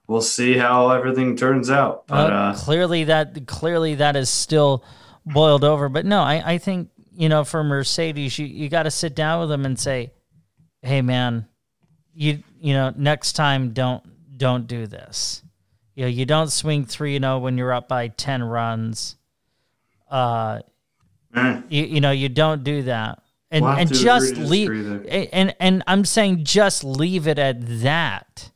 [0.07, 2.07] we'll see how everything turns out.
[2.07, 4.83] But Uh, uh, clearly that clearly that is still
[5.25, 5.87] boiled over.
[5.89, 9.49] But no, I, I think, you know, for Mercedes, you, you gotta sit down with
[9.49, 10.11] them and say,
[10.83, 11.47] Hey man,
[12.13, 15.41] you you know, next time don't don't do this.
[15.95, 19.15] You know, you don't swing three and oh when you're up by ten runs.
[20.11, 20.59] Uh
[21.35, 23.21] eh, you, you know, you don't do that.
[23.49, 24.69] And We'll and just leave
[25.07, 28.49] and and I'm saying just leave it at that.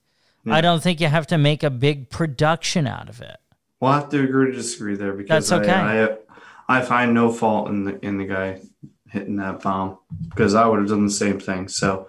[0.50, 3.36] I don't think you have to make a big production out of it.
[3.82, 5.74] we'll have to agree to disagree there because That's okay.
[5.74, 6.18] I, I
[6.70, 8.62] I find no fault in the in the guy
[9.12, 9.98] hitting that bomb
[10.30, 11.68] because I would have done the same thing.
[11.68, 12.08] So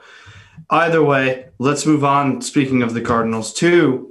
[0.70, 2.40] either way, let's move on.
[2.40, 4.08] Speaking of the Cardinals, to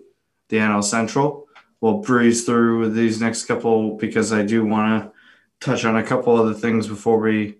[0.49, 1.47] the NL Central.
[1.81, 5.11] We'll breeze through these next couple because I do want to
[5.59, 7.57] touch on a couple other things before we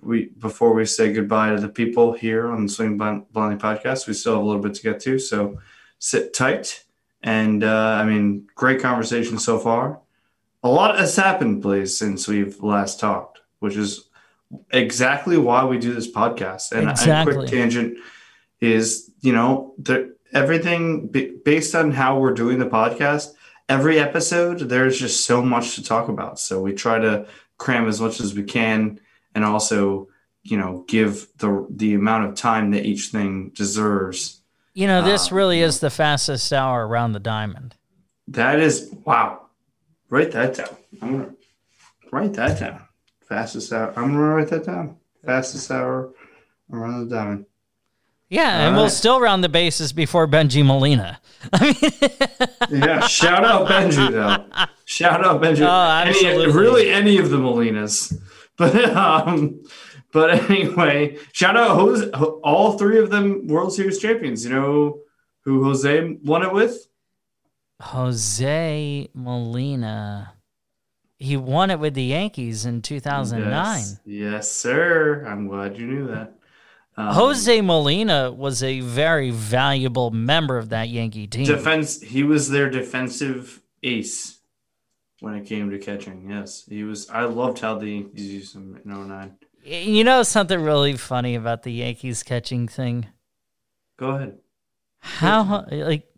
[0.00, 4.06] we before we say goodbye to the people here on the Swing Blindly podcast.
[4.06, 5.58] We still have a little bit to get to, so
[5.98, 6.84] sit tight.
[7.22, 10.00] And uh, I mean, great conversation so far.
[10.64, 14.08] A lot has happened, please, since we've last talked, which is
[14.70, 16.72] exactly why we do this podcast.
[16.72, 17.34] And a Exactly.
[17.34, 17.98] quick tangent
[18.60, 23.28] is, you know, the, everything b- based on how we're doing the podcast.
[23.68, 26.38] Every episode, there's just so much to talk about.
[26.38, 27.26] So we try to
[27.58, 29.00] cram as much as we can,
[29.34, 30.08] and also,
[30.42, 34.40] you know, give the the amount of time that each thing deserves.
[34.74, 37.76] You know, this Uh, really is the fastest hour around the diamond.
[38.28, 39.46] That is wow.
[40.10, 40.76] Write that down.
[41.00, 41.34] I'm gonna
[42.10, 42.82] write that down.
[43.32, 43.88] Fastest hour.
[43.96, 44.96] I'm gonna write that down.
[45.24, 46.12] Fastest hour
[46.70, 47.46] around the diamond.
[48.28, 51.18] Yeah, and All we'll still round the bases before Bengie Molina.
[51.54, 51.64] I
[52.70, 54.66] mean, Yeah, shout out Bengie though.
[54.84, 55.62] Shout out Bengie.
[55.66, 56.52] Oh, Any, absolutely.
[56.60, 58.14] really, any of the Molinas.
[58.58, 59.62] But um,
[60.12, 64.44] but anyway, shout out Jose, all three of them World Series champions.
[64.44, 64.98] You know
[65.46, 66.86] who Jose won it with?
[67.80, 70.34] Jose Molina.
[71.22, 73.78] He won it with the Yankees in 2009.
[73.78, 75.24] Yes, yes, sir.
[75.26, 76.34] I'm glad you knew that.
[76.96, 81.46] Um, Jose Molina was a very valuable member of that Yankee team.
[81.46, 84.40] defense he was their defensive ace
[85.20, 88.78] when it came to catching yes he was i loved how the Yankees used him
[88.84, 93.06] in 09 you know something really funny about the Yankees catching thing?
[93.98, 94.38] go ahead
[95.00, 96.08] How like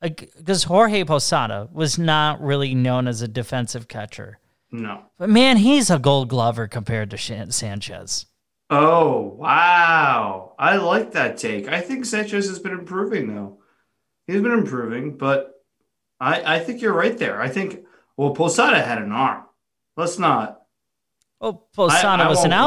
[0.00, 4.38] because Jorge Posada was not really known as a defensive catcher.
[4.72, 5.02] No.
[5.18, 8.26] But man, he's a gold glover compared to Shan- Sanchez.
[8.70, 10.54] oh wow.
[10.58, 11.68] I like that take.
[11.68, 13.58] I think sanchez has been improving though.
[14.26, 15.52] He's been improving but
[16.20, 17.40] i i think you're right there.
[17.40, 17.84] I think
[18.16, 19.44] well posada had an arm.
[19.96, 20.58] Let's not
[21.42, 22.58] Oh, Posada I was an lie.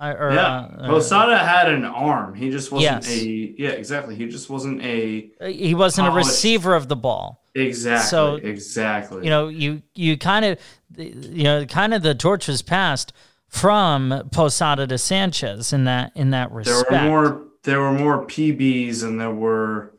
[0.00, 3.10] I- Or, yeah uh, posada had an arm he just wasn't Yes.
[3.22, 3.24] a
[3.58, 7.44] yeah exactly he just wasn't a uh, he wasn't a receiver of the ball.
[7.54, 10.58] exactly So, exactly You know, you you kind of
[10.96, 13.12] you know kind of the torch was passed
[13.48, 16.88] from Posada to Sanchez in that in that respect.
[16.90, 17.42] There were more.
[17.64, 19.92] There were more PBs and there were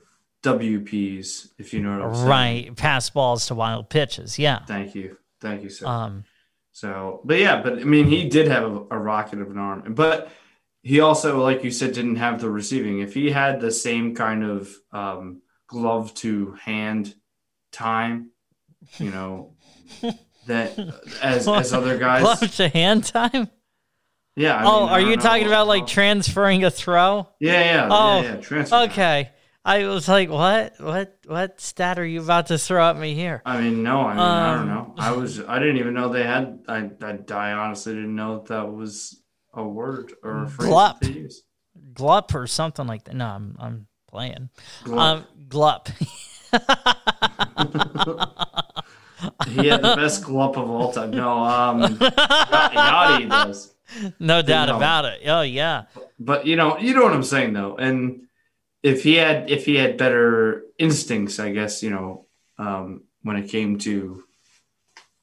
[0.44, 1.50] WPs.
[1.58, 2.28] If you know what I'm saying.
[2.28, 4.40] right, pass balls to wild pitches.
[4.40, 4.60] Yeah.
[4.66, 5.18] Thank you.
[5.40, 5.86] Thank you, sir.
[5.86, 6.24] Um.
[6.82, 9.94] So, but yeah, but I mean, he did have a, a rocket of an arm,
[9.94, 10.32] but
[10.82, 13.02] he also, like you said, didn't have the receiving.
[13.02, 17.14] If he had the same kind of um, glove to hand
[17.72, 18.32] time,
[18.98, 19.54] you know,
[20.48, 20.80] that
[21.22, 22.24] as as other guys.
[22.24, 23.48] Glove to hand time.
[24.36, 24.56] Yeah.
[24.56, 25.22] I oh, mean, are you know.
[25.22, 27.30] talking about like transferring a throw?
[27.40, 27.88] Yeah, yeah.
[27.92, 28.36] Oh, yeah, yeah.
[28.38, 28.76] Transfer.
[28.88, 29.28] time.
[29.64, 33.44] I was like, what, what, what stat are you about to throw at me here?
[33.46, 34.94] I mean, no, I mean, I don't Um, know.
[34.98, 36.60] I was, I didn't even know they had.
[36.68, 39.22] I, I, I honestly didn't know that, that was
[39.54, 41.00] a word or a phrase Glup.
[41.02, 41.44] they use.
[41.94, 43.16] Glup or something like that.
[43.16, 44.50] No, I'm, I'm playing.
[44.84, 45.00] Glup.
[45.00, 45.90] Um, glup.
[49.48, 51.12] he had the best glup of all time.
[51.12, 53.74] No, um, Yadi does.
[54.20, 54.78] no doubt know.
[54.78, 55.22] about it.
[55.28, 55.84] Oh yeah.
[56.20, 57.76] But you know, you know what I'm saying though.
[57.78, 58.24] And
[58.84, 62.26] if he had, if he had better instincts, I guess you know,
[62.58, 64.24] um, when it came to.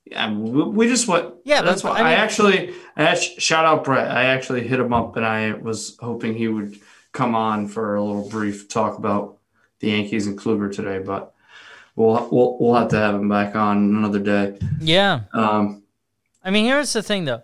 [0.05, 1.41] Yeah, we we just what.
[1.45, 2.73] Yeah, that's why I I, actually.
[2.97, 4.11] I shout out Brett.
[4.11, 6.79] I actually hit him up, and I was hoping he would
[7.13, 9.39] come on for a little brief talk about
[9.81, 11.35] the Yankees and Kluber today, but
[11.95, 14.59] we'll we'll we'll have to have him back on another day.
[14.81, 15.23] Yeah.
[15.33, 15.83] Um,
[16.45, 17.43] I mean, here's the thing though.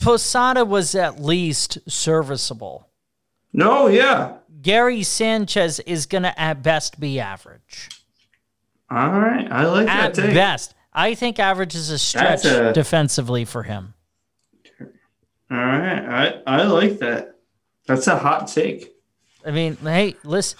[0.00, 2.88] Posada was at least serviceable.
[3.52, 7.90] no, yeah, Gary Sanchez is going to at best be average.
[8.90, 10.34] All right, I like At that take.
[10.34, 10.74] best.
[10.92, 13.94] I think average is a stretch a- defensively for him.
[15.50, 17.36] All right, I I like that.
[17.86, 18.92] That's a hot take.
[19.46, 20.58] I mean, hey, listen.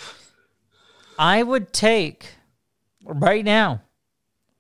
[1.19, 2.27] I would take
[3.05, 3.81] right now,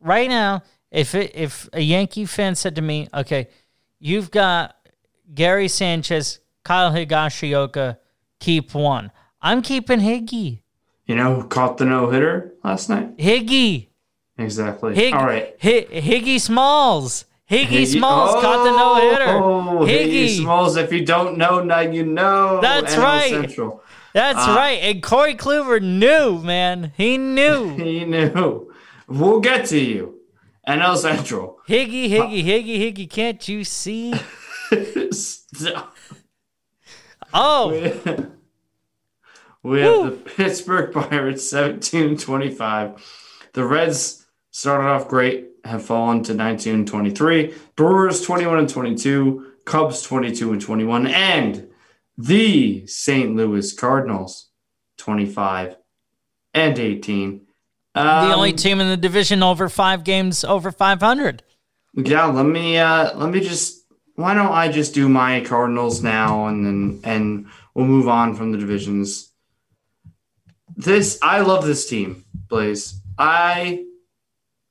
[0.00, 3.48] right now, if it, if a Yankee fan said to me, "Okay,
[3.98, 4.76] you've got
[5.34, 7.98] Gary Sanchez, Kyle Higashioka,
[8.40, 9.10] keep one,"
[9.44, 10.62] I'm keeping Higgy.
[11.06, 13.16] You know, who caught the no hitter last night.
[13.18, 13.88] Higgy.
[14.38, 14.94] Exactly.
[14.96, 15.54] Hig- All right.
[15.62, 17.26] Hi- Higgy Smalls.
[17.50, 19.30] Higgy, Higgy- Smalls caught the no hitter.
[19.30, 20.38] Oh, Higgy Higgy.
[20.40, 20.76] Smalls.
[20.76, 22.58] If you don't know, now you know.
[22.62, 23.30] That's right.
[23.30, 23.82] Central.
[24.14, 24.56] That's Ah.
[24.56, 24.78] right.
[24.82, 26.92] And Corey Kluber knew, man.
[26.96, 27.68] He knew.
[27.76, 28.72] He knew.
[29.06, 30.20] We'll get to you.
[30.66, 31.58] NL Central.
[31.68, 33.10] Higgy, Higgy, Higgy, Higgy.
[33.10, 34.14] Can't you see?
[37.36, 37.70] Oh,
[39.64, 40.10] we have Woo.
[40.10, 43.50] the Pittsburgh Pirates 17 25.
[43.54, 47.54] The Reds started off great, have fallen to 19 and 23.
[47.74, 49.52] Brewers 21 and 22.
[49.64, 51.06] Cubs 22 and 21.
[51.06, 51.68] And
[52.18, 53.34] the St.
[53.34, 54.50] Louis Cardinals
[54.98, 55.76] 25
[56.52, 57.40] and 18.
[57.94, 61.42] the Um, only team in the division over five games over 500.
[61.94, 63.86] Yeah, let me uh let me just
[64.16, 68.52] why don't I just do my Cardinals now and then and we'll move on from
[68.52, 69.30] the divisions.
[70.76, 73.00] This I love this team, Blaze.
[73.18, 73.84] I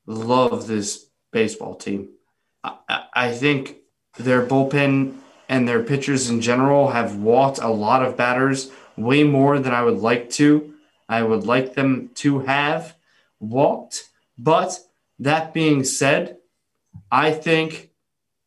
[0.05, 2.09] love this baseball team.
[2.63, 3.77] I, I- think
[4.17, 5.17] their bullpen
[5.49, 9.83] and their pitchers in general have walked a lot of batters way more than I
[9.83, 10.73] would like to.
[11.09, 12.95] I would like them to have
[13.39, 14.09] walked.
[14.37, 14.79] But
[15.19, 16.37] that being said,
[17.11, 17.91] I think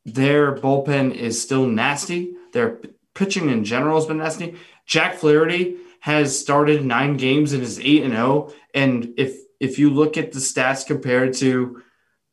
[0.04, 2.34] their bullpen is still nasty.
[2.52, 2.80] Their
[3.14, 4.56] pitching in general has been nasty.
[4.86, 5.76] Jack Flaherty
[6.06, 8.52] has started nine games and is eight and zero.
[8.72, 11.82] And if if you look at the stats compared to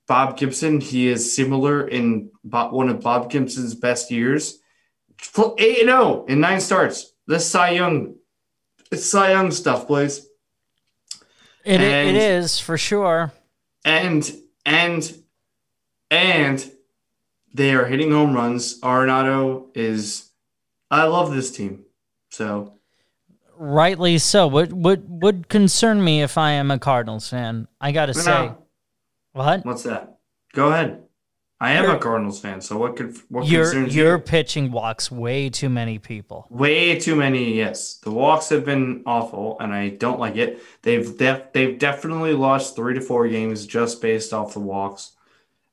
[0.07, 4.59] Bob Gibson, he is similar in one of Bob Gibson's best years.
[5.57, 7.13] Eight and zero in nine starts.
[7.25, 8.15] This Cy Young,
[8.91, 10.19] it's Cy Young stuff, boys.
[11.65, 13.31] It, it And- is for sure.
[13.83, 14.21] and
[14.67, 15.01] and
[16.11, 16.71] and
[17.55, 18.79] they are hitting home runs.
[18.81, 20.29] Arenado is
[20.91, 21.85] I love this team.
[22.29, 22.77] So
[23.67, 24.47] Rightly so.
[24.47, 27.69] What would would concern me if I am a Cardinals fan?
[27.79, 28.57] I got to No, say, no.
[29.31, 30.17] what what's that?
[30.53, 31.03] Go ahead.
[31.61, 34.21] I am You're- a Cardinals fan, so what could what your concerns your you?
[34.21, 36.45] pitching walks way too many people.
[36.49, 37.99] Way too many, yes.
[37.99, 40.61] The walks have been awful, and I don't like it.
[40.81, 45.13] They've def- they've definitely lost three to four games just based off the walks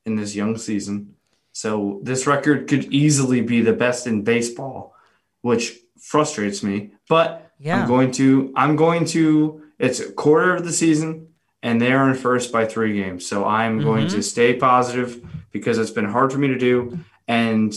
[0.05, 1.15] in this young season.
[1.51, 4.95] So this record could easily be the best in baseball,
[5.41, 6.91] which frustrates me.
[7.09, 7.81] But Yeah.
[7.83, 11.27] I'm going to I'm going to it's a quarter of the season
[11.63, 13.25] and they are in first by three games.
[13.27, 14.15] So I'm going Mm-hmm.
[14.17, 16.99] to stay positive because it's been hard for me to do.
[17.27, 17.71] And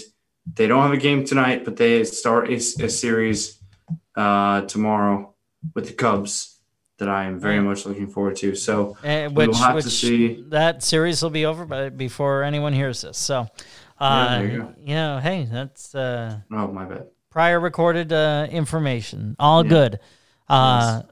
[0.54, 3.58] they don't have a game tonight, but they start a, a series
[4.16, 5.34] uh, tomorrow
[5.74, 6.58] with the Cubs
[6.98, 8.54] that I am very much looking forward to.
[8.54, 10.44] So Uh, we'll have to see.
[10.48, 13.18] that series will be over by, before anyone hears this.
[13.18, 13.48] So,
[13.98, 17.06] uh, there you you know, hey, that's uh, oh my bad.
[17.34, 19.34] Prior recorded uh, information.
[19.40, 19.68] All Yeah.
[19.68, 20.00] good.
[20.48, 21.02] Uh,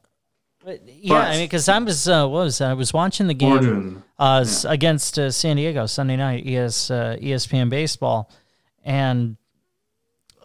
[0.64, 2.70] but yeah, But- I mean, because I was uh, what was that?
[2.70, 7.16] I was watching the game uh, s- against uh, San Diego Sunday night, ES uh,
[7.20, 8.30] ESPN baseball,
[8.84, 9.36] and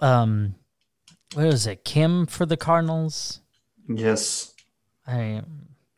[0.01, 0.55] um,
[1.35, 1.85] what was it?
[1.85, 3.41] Kim for the Cardinals.
[3.87, 4.53] yes,
[5.05, 5.43] I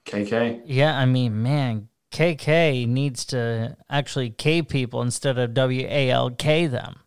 [0.06, 0.62] KK.
[0.66, 6.32] yeah, I mean, man, KK needs to actually K people instead of W A L
[6.32, 6.98] K them.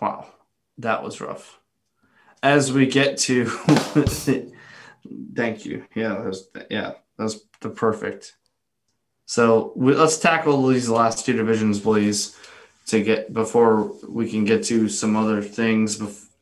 [0.00, 0.26] Wow,
[0.78, 1.59] that was rough.
[2.42, 3.44] As we get to,
[5.34, 5.84] thank you.
[5.94, 8.36] Yeah, that was, yeah, that was the perfect.
[9.26, 12.36] So we, let's tackle these last two divisions, please,
[12.86, 16.00] to get before we can get to some other things.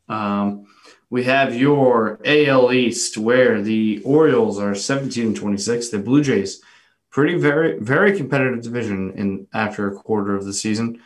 [0.09, 0.67] Um,
[1.11, 5.89] we have your AL East, where the Orioles are 17 and 26.
[5.89, 6.63] The Blue Jays,
[7.11, 11.01] pretty very very competitive division in after a quarter of the season.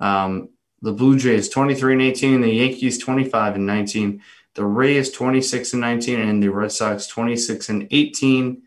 [0.00, 4.22] Um, the Blue Jays 23 and 18, the Yankees 25 and 19,
[4.58, 8.60] the Rays 26 and 19, and the Red Sox 26 and 18.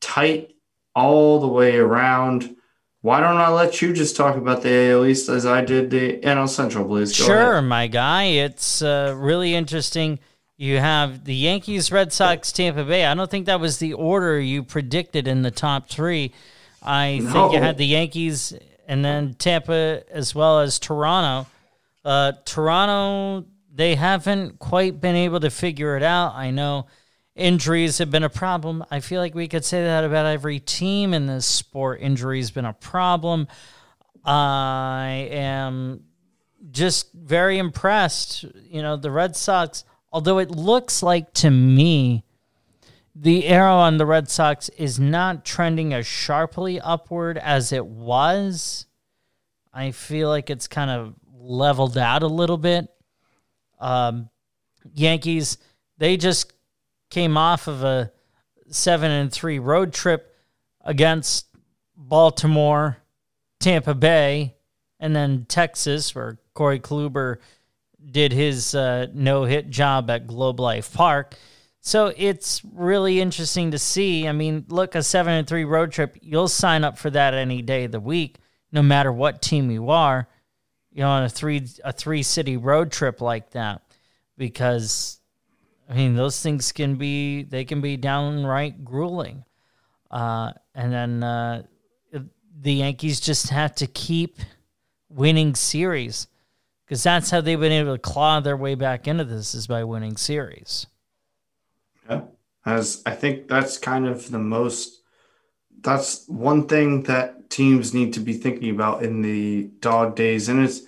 [0.00, 0.56] Tight
[0.92, 2.56] all the way around.
[3.00, 6.18] Why don't I let you just talk about the AL East as I did the
[6.18, 7.16] NL Central, please?
[7.16, 7.64] Go sure, ahead.
[7.64, 8.24] my guy.
[8.24, 10.18] It's uh, really interesting.
[10.56, 13.04] You have the Yankees, Red Sox, Tampa Bay.
[13.04, 16.32] I don't think that was the order you predicted in the top three.
[16.82, 18.52] I think you had the Yankees
[18.88, 21.48] and then Tampa as well as Toronto.
[22.04, 23.46] Uh, Toronto,
[23.76, 26.34] they haven't quite been able to figure it out.
[26.34, 26.86] I know
[27.36, 28.82] Injuries have been a problem.
[28.90, 32.00] I feel like we could say that about every team in this sport.
[32.00, 33.46] Injuries been a problem.
[34.24, 36.04] I am
[36.70, 38.44] just very impressed.
[38.70, 42.24] You know, the Red Sox, although it looks like to me
[43.14, 48.86] the arrow on the Red Sox is not trending as sharply upward as it was.
[49.74, 52.88] I feel like it's kind of leveled out a little bit.
[53.78, 54.30] Um,
[54.94, 55.58] Yankees,
[55.98, 56.52] they just
[57.10, 58.12] came off of a
[58.68, 60.34] seven and three road trip
[60.84, 61.46] against
[61.96, 62.98] Baltimore,
[63.60, 64.54] Tampa Bay,
[65.00, 67.38] and then Texas, where Corey Kluber
[68.10, 71.34] did his uh, no hit job at Globe Life Park.
[71.80, 74.26] So it's really interesting to see.
[74.26, 77.62] I mean, look, a seven and three road trip, you'll sign up for that any
[77.62, 78.38] day of the week,
[78.72, 80.28] no matter what team you are.
[80.96, 83.82] You know, on a three a three city road trip like that,
[84.38, 85.20] because
[85.90, 89.44] I mean, those things can be they can be downright grueling.
[90.10, 91.62] Uh, and then uh,
[92.58, 94.38] the Yankees just have to keep
[95.10, 96.28] winning series
[96.86, 99.84] because that's how they've been able to claw their way back into this is by
[99.84, 100.86] winning series.
[102.08, 102.22] Yeah,
[102.64, 105.02] as I think that's kind of the most.
[105.82, 110.64] That's one thing that teams need to be thinking about in the dog days, and
[110.64, 110.82] it's.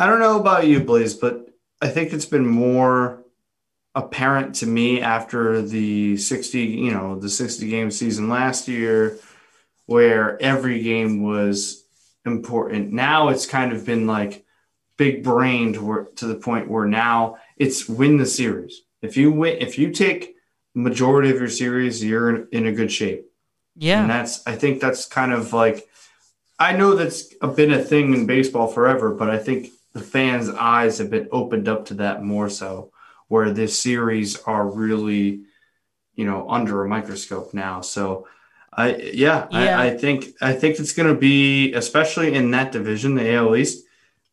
[0.00, 1.48] I don't know about you, Blaze, but
[1.82, 3.24] I think it's been more
[3.96, 9.18] apparent to me after the 60, you know, the 60 game season last year
[9.86, 11.84] where every game was
[12.24, 12.92] important.
[12.92, 14.44] Now it's kind of been like
[14.98, 18.82] big brained to the point where now it's win the series.
[19.02, 20.36] If you win, if you take
[20.74, 23.24] majority of your series, you're in a good shape.
[23.74, 24.02] Yeah.
[24.02, 25.88] And that's, I think that's kind of like,
[26.58, 30.98] I know that's been a thing in baseball forever, but I think the fans' eyes
[30.98, 32.90] have been opened up to that more so,
[33.28, 35.42] where this series are really,
[36.14, 37.80] you know, under a microscope now.
[37.80, 38.26] So,
[38.72, 39.78] I yeah, yeah.
[39.78, 43.56] I, I think I think it's going to be especially in that division, the AL
[43.56, 43.84] East,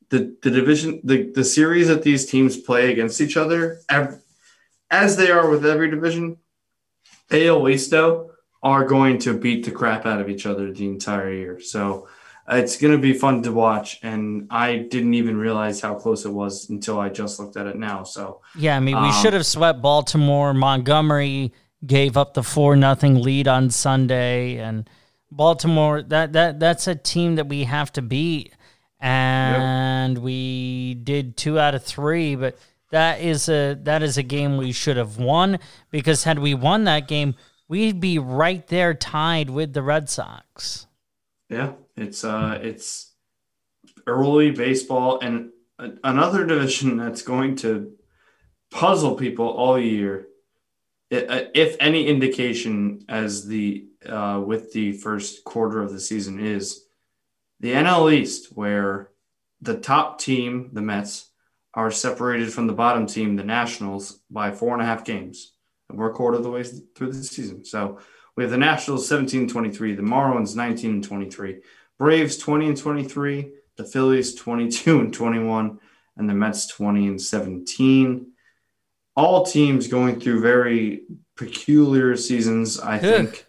[0.10, 3.82] the the division, the the series that these teams play against each other,
[4.90, 6.38] as they are with every division,
[7.32, 11.32] AL East though are going to beat the crap out of each other the entire
[11.32, 11.60] year.
[11.60, 12.08] So
[12.50, 14.00] it's going to be fun to watch.
[14.04, 17.76] And I didn't even realize how close it was until I just looked at it
[17.76, 18.04] now.
[18.04, 21.52] So yeah, I mean, we um, should have swept Baltimore, Montgomery
[21.86, 24.90] gave up the four nothing lead on Sunday, and
[25.32, 26.02] Baltimore.
[26.02, 28.54] That that that's a team that we have to beat,
[29.00, 30.24] and yep.
[30.24, 32.36] we did two out of three.
[32.36, 32.58] But
[32.92, 35.60] that is a that is a game we should have won
[35.92, 37.36] because had we won that game,
[37.68, 40.88] we'd be right there tied with the Red Sox.
[41.50, 43.14] Yeah, it's uh, it's
[44.08, 45.52] early baseball and
[46.04, 47.94] another division that's going to
[48.72, 50.28] puzzle people all year
[51.12, 56.86] if any indication as the uh, with the first quarter of the season is
[57.60, 59.12] the NL East, where
[59.62, 61.30] the top team, the Mets,
[61.74, 65.54] are separated from the bottom team, the Nationals, by four and a half games.
[65.90, 67.66] And we're a quarter of the way through the season.
[67.66, 68.00] So
[68.36, 71.62] we have the Nationals 17 23, the Marlins 19 and 23,
[71.98, 75.80] Braves 20 and 23, the Phillies 22 and 21,
[76.18, 78.34] and the Mets 20 and 17
[79.16, 81.04] all teams going through very
[81.36, 83.46] peculiar seasons, I think,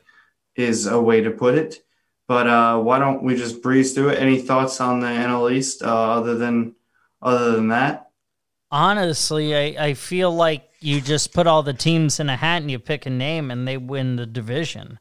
[0.54, 1.82] is a way to put it.
[2.28, 4.20] But uh, why don't we just breeze through it?
[4.20, 6.74] Any thoughts on the NL East uh, other than
[7.22, 8.10] other than that?
[8.70, 12.70] Honestly, I, I feel like you just put all the teams in a hat and
[12.70, 14.98] you pick a name and they win the division.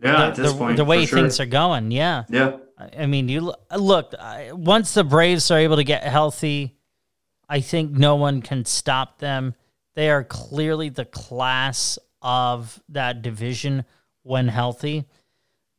[0.00, 1.44] Yeah, the, the, point, the way things sure.
[1.44, 1.90] are going.
[1.90, 2.58] Yeah, yeah.
[2.78, 4.14] I mean, you look
[4.52, 6.76] once the Braves are able to get healthy,
[7.48, 9.54] I think no one can stop them.
[9.94, 13.84] They are clearly the class of that division
[14.22, 15.06] when healthy.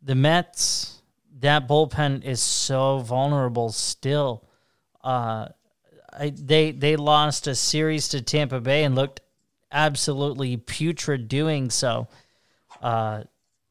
[0.02, 1.02] The Mets,
[1.40, 4.46] that bullpen is so vulnerable still.
[5.02, 5.50] Uh,
[6.12, 9.22] I, they they lost a series to Tampa Bay and looked
[9.72, 12.08] absolutely putrid doing so.
[12.82, 13.24] Uh,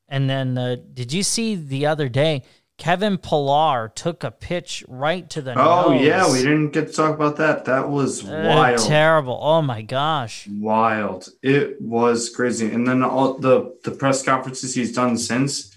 [0.08, 2.44] and then uh, did you see the other day?
[2.78, 6.00] Kevin Pillar took a pitch right to the oh, nose.
[6.00, 7.64] yeah, we didn't get to talk about that.
[7.64, 8.78] That was uh, wild.
[8.78, 9.38] Terrible.
[9.42, 10.46] Oh my gosh.
[10.48, 11.28] Wild.
[11.42, 12.70] It was crazy.
[12.70, 15.76] And then all the the press conferences he's done since,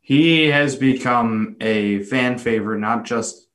[0.00, 3.46] he has become a fan favorite not just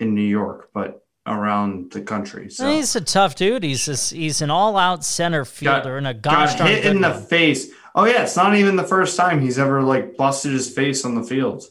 [0.00, 2.50] in New York, but around the country.
[2.50, 3.62] So he's a tough dude.
[3.62, 7.00] He's just, he's an all out center fielder got, and a gosh got hit in
[7.00, 7.70] the face.
[7.94, 11.14] Oh yeah, it's not even the first time he's ever like busted his face on
[11.14, 11.64] the field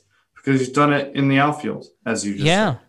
[0.43, 2.71] because he's done it in the outfield, as you just yeah.
[2.73, 2.79] Said.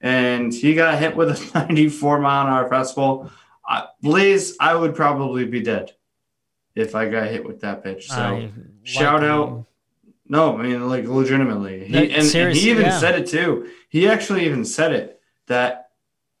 [0.00, 3.30] And he got hit with a 94 mile an hour fastball.
[3.68, 5.92] Uh, Blaze, I would probably be dead.
[6.74, 8.08] if I got hit with that pitch.
[8.08, 8.50] So I
[8.82, 9.66] shout like- out.
[10.26, 11.84] No, I mean like legitimately.
[11.86, 12.98] He, No, and, and he even yeah.
[12.98, 13.68] said it too.
[13.90, 15.90] He actually even said it that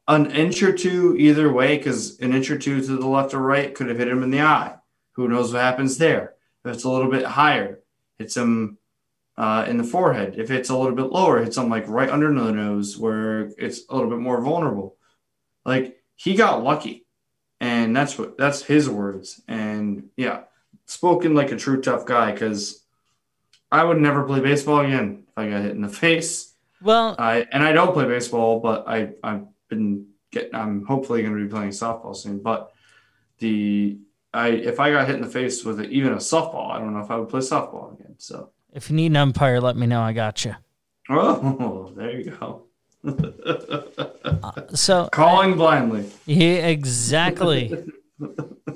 [0.08, 3.40] an inch or two either way, because an inch or two to the left or
[3.40, 4.76] right could have hit him in the eye.
[5.12, 6.34] Who knows what happens there?
[6.64, 7.80] If it's a little bit higher,
[8.18, 8.78] hits him
[9.42, 10.36] uh, in the forehead.
[10.38, 13.80] If it's a little bit lower, hits him like right under the nose where it's
[13.88, 14.96] a little bit more vulnerable.
[15.64, 17.08] Like he got lucky,
[17.60, 19.42] and that's what that's his words.
[19.48, 20.42] And yeah,
[20.86, 22.84] spoken like a true tough guy because
[23.72, 26.54] I would never play baseball again if I got hit in the face.
[26.80, 30.54] Well, I and I don't play baseball, but I I've been getting.
[30.54, 32.38] I'm hopefully going to be playing softball soon.
[32.44, 32.72] But
[33.40, 33.98] the
[34.32, 37.00] I if I got hit in the face with even a softball, I don't know
[37.00, 38.14] if I would play softball again.
[38.18, 40.00] So if you need an umpire, let me know.
[40.00, 40.54] I got you.
[41.10, 42.62] oh, there you go.
[44.74, 46.10] So Calling blindly.
[46.26, 47.84] Yeah, exactly.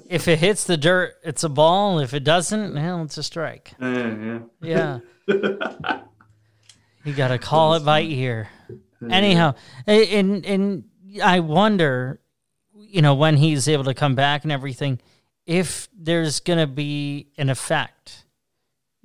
[0.09, 1.99] if it hits the dirt, it's a ball.
[1.99, 3.73] If it doesn't, well, it's a strike.
[3.81, 4.99] Yeah, yeah.
[5.27, 6.01] Yeah.
[7.05, 8.49] you got to call it by ear.
[9.09, 9.55] Anyhow,
[9.87, 10.85] and and
[11.23, 12.21] I wonder,
[12.75, 15.01] you know, when he's able to come back and everything,
[15.47, 18.25] if there's going to be an effect.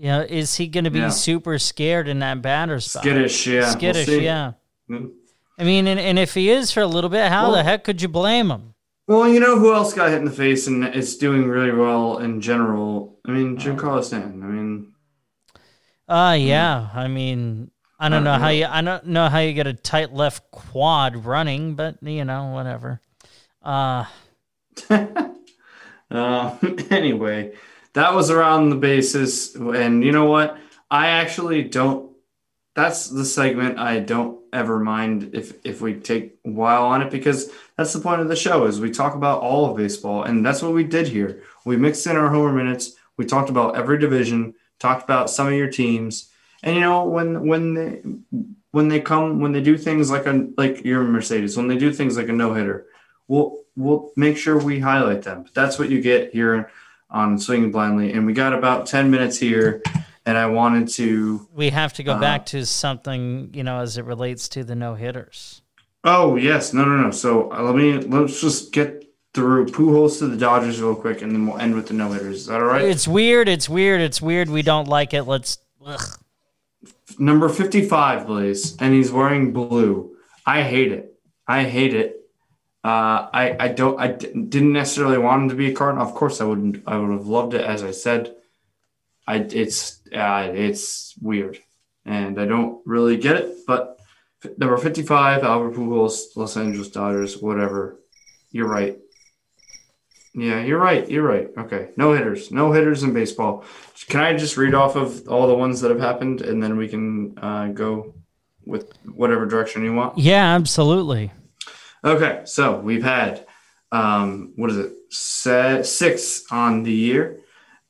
[0.02, 1.10] You know, is he going to be Yeah.
[1.10, 3.04] super scared in that batter spot?
[3.04, 3.60] Skittish, yeah.
[3.60, 4.54] we'll Skittish, yeah.
[4.90, 5.12] Mm.
[5.60, 8.02] I mean, and, and if he is for a little bit, how the heck could
[8.02, 8.74] you blame him?
[9.08, 12.18] Well, you know who else got hit in the face and is doing really well
[12.18, 13.20] in general?
[13.28, 13.62] I mean, Oh.
[13.62, 14.42] Giancarlo Stanton.
[14.42, 14.94] I mean,
[16.08, 16.90] Uh yeah.
[16.96, 19.74] I mean, I don't Uh, know how you I don't know how you get a
[19.74, 23.02] tight left quad running, but you know, whatever.
[23.64, 24.06] Uh
[24.90, 26.58] uh,
[26.90, 27.54] anyway,
[27.94, 29.56] that was around the bases.
[29.56, 30.58] And you know what?
[30.90, 32.12] I actually don't.
[32.76, 37.10] That's the segment I don't ever mind if if we take a while on it
[37.10, 40.46] because that's the point of the show is we talk about all of baseball and
[40.46, 41.44] that's what we did here.
[41.66, 42.96] We mixed in our homer minutes.
[43.18, 44.56] We talked about every division.
[44.80, 46.32] Talked about some of your teams.
[46.64, 48.02] And you know when when they
[48.72, 51.92] when they come when they do things like a like your Mercedes when they do
[51.92, 52.88] things like a no hitter,
[53.28, 55.46] we'll we'll make sure we highlight them.
[55.54, 56.70] That's what you get here
[57.12, 58.14] on Swinging Blindly.
[58.14, 59.82] And we got about ten minutes here,
[60.26, 61.48] and I wanted to.
[61.54, 62.22] we have to go Uh-huh.
[62.22, 65.62] back to something, you know, as it relates to the no hitters.
[66.04, 67.12] Oh yes, no no no.
[67.12, 71.32] So uh, let me let's just get through Pujols to the Dodgers real quick, and
[71.32, 72.38] then we'll end with the no hitters.
[72.38, 72.82] Is that all right?
[72.82, 74.50] It's weird, it's weird, it's weird.
[74.50, 75.24] We don't like it.
[75.24, 76.18] Let's ugh.
[77.20, 80.16] Number fifty-five, Blaze, and he's wearing blue.
[80.46, 81.14] I hate it.
[81.48, 82.21] I hate it.
[82.84, 86.08] Uh, I I don't I didn't necessarily want him to be a Cardinal.
[86.08, 86.84] Of course, I wouldn't.
[86.88, 88.36] I would have loved it, as I said.
[89.28, 91.60] I it's uh, it's weird,
[92.06, 93.56] and I don't really get it.
[93.68, 94.00] But
[94.58, 98.00] number fifty-five, Albert Pujols, Los Angeles Dodgers, whatever.
[98.52, 98.98] You're right.
[100.34, 101.08] Yeah, you're right.
[101.08, 101.50] You're right.
[101.56, 103.64] Okay, no hitters, no hitters in baseball.
[104.08, 106.88] Can I just read off of all the ones that have happened, and then we
[106.88, 108.16] can uh, go
[108.66, 110.18] with whatever direction you want?
[110.18, 111.32] Yeah, absolutely.
[112.04, 113.46] Okay, so we've had
[113.92, 114.94] um, what is it?
[115.10, 117.42] Se- six on the year,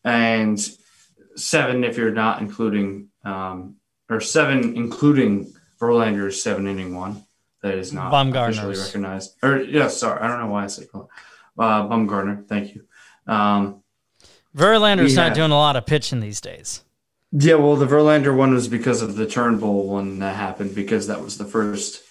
[0.03, 0.59] and
[1.36, 3.76] seven if you're not including, um,
[4.09, 7.24] or seven including Verlander's seven inning one.
[7.62, 9.36] That is not officially recognized.
[9.43, 12.47] Or yeah, sorry, I don't know why I said uh, Bumgarner.
[12.47, 12.86] Thank you.
[13.28, 13.84] Um,
[14.57, 15.28] Verlander's Yeah.
[15.28, 16.84] not doing a lot of pitching these days.
[17.32, 21.22] Yeah, well, the Verlander one was because of the Turnbull one that happened because that
[21.22, 22.01] was the first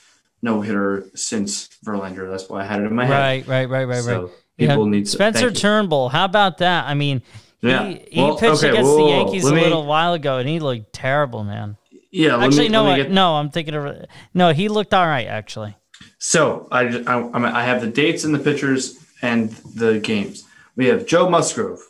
[0.43, 2.31] no hitter since Verlander.
[2.31, 3.13] That's why I had it in my head.
[3.19, 4.33] Right, right, right, right, So right.
[4.57, 5.61] people Yeah, need to, Spencer thank you.
[5.61, 6.09] Turnbull.
[6.09, 6.87] How about that?
[6.87, 7.23] I mean,
[7.61, 7.87] Yeah.
[7.89, 10.39] he, he Well, pitched okay, against whoa, the whoa, Yankees let a little while ago,
[10.39, 11.77] and he looked terrible, man.
[12.11, 14.53] Yeah, let Actually, me, no, me I- get, no, I'm thinking of no.
[14.53, 15.77] He looked all right, actually.
[16.19, 20.45] So I, I, I I have the dates and the pictures and the games.
[20.75, 21.81] We have Joe Musgrove,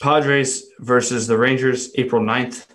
[0.00, 2.66] Padres versus the Rangers, April 9th.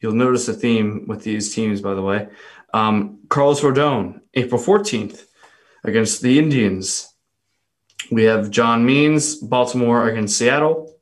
[0.00, 2.28] You'll notice a theme with these teams, by the way.
[2.72, 5.26] Um, Carlos Rodon, April 14th,
[5.84, 7.12] against the Indians.
[8.10, 10.94] We have John Means, Baltimore against Seattle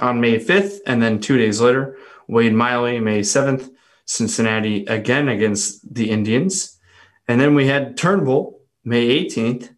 [0.00, 0.78] on May 5th.
[0.86, 1.96] And then two days later,
[2.28, 3.70] Wade Miley, May 7th,
[4.04, 6.78] Cincinnati again against the Indians.
[7.28, 9.70] And then we had Turnbull, May 18th,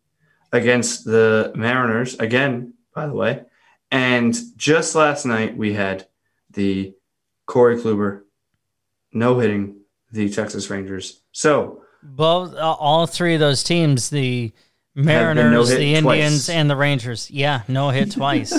[0.52, 3.42] against the Mariners, again, by the way.
[3.90, 6.06] And just last night, we had
[6.50, 6.94] the
[7.46, 8.22] Corey Kluber
[9.12, 9.81] no hitting
[10.12, 11.20] the Texas Rangers.
[11.32, 14.52] So, Both, uh, all three of those teams, the
[14.94, 16.18] Mariners, no-hit the twice.
[16.18, 17.30] Indians, and the Rangers.
[17.30, 18.52] Yeah, no hit twice.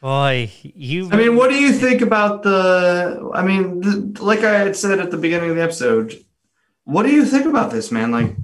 [0.00, 1.10] Boy, you.
[1.12, 3.30] I mean, what do you think about the?
[3.34, 6.24] I mean, the, like I had said at the beginning of the episode,
[6.84, 8.10] what do you think about this, man?
[8.10, 8.34] Like,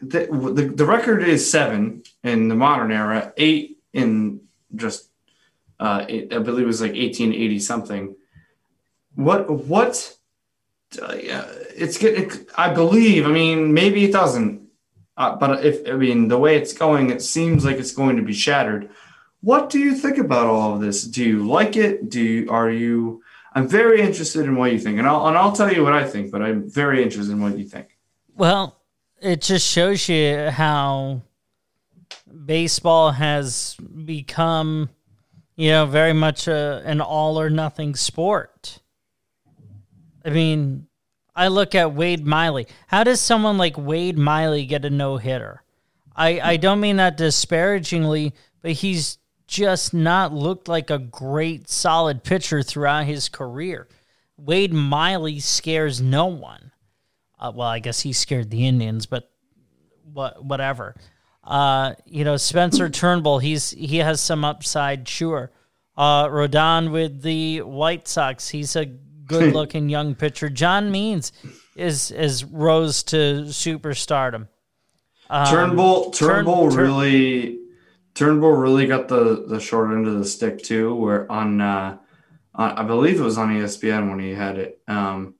[0.00, 4.40] the, the, the record is seven in the modern era, eight in
[4.74, 5.10] just
[5.78, 8.16] Uh, it, I believe it was like 1880 something.
[9.14, 10.13] What what?
[10.98, 11.44] Uh, yeah,
[11.76, 12.46] it's good.
[12.56, 13.26] I believe.
[13.26, 14.62] I mean, maybe it doesn't.
[15.16, 18.22] Uh, but if I mean the way it's going, it seems like it's going to
[18.22, 18.90] be shattered.
[19.40, 21.04] What do you think about all of this?
[21.04, 22.10] Do you like it?
[22.10, 23.22] Do you, are you?
[23.54, 26.04] I'm very interested in what you think, and I'll and I'll tell you what I
[26.04, 26.32] think.
[26.32, 27.96] But I'm very interested in what you think.
[28.34, 28.80] Well,
[29.20, 31.22] it just shows you how
[32.44, 34.90] baseball has become,
[35.56, 38.53] you know, very much a, an all or nothing sport.
[40.24, 40.86] I mean,
[41.34, 42.66] I look at Wade Miley.
[42.86, 45.62] How does someone like Wade Miley get a no hitter?
[46.16, 52.22] I, I don't mean that disparagingly, but he's just not looked like a great solid
[52.22, 53.88] pitcher throughout his career.
[54.36, 56.72] Wade Miley scares no one.
[57.38, 59.30] Uh, well, I guess he scared the Indians, but
[60.12, 60.94] what whatever.
[61.42, 65.50] Uh, you know, Spencer Turnbull, he's he has some upside, sure.
[65.96, 68.86] Uh, Rodon with the White Sox, he's a
[69.26, 70.48] good looking young pitcher.
[70.48, 71.32] John Means
[71.76, 74.48] is is rose to superstardom.
[75.30, 77.58] Um, Turnbull Turnbull Turn, really
[78.14, 80.94] Turnbull really got the the short end of the stick too.
[80.94, 81.98] Where on, uh,
[82.54, 84.80] on I believe it was on ESPN when he had it.
[84.86, 85.34] Um,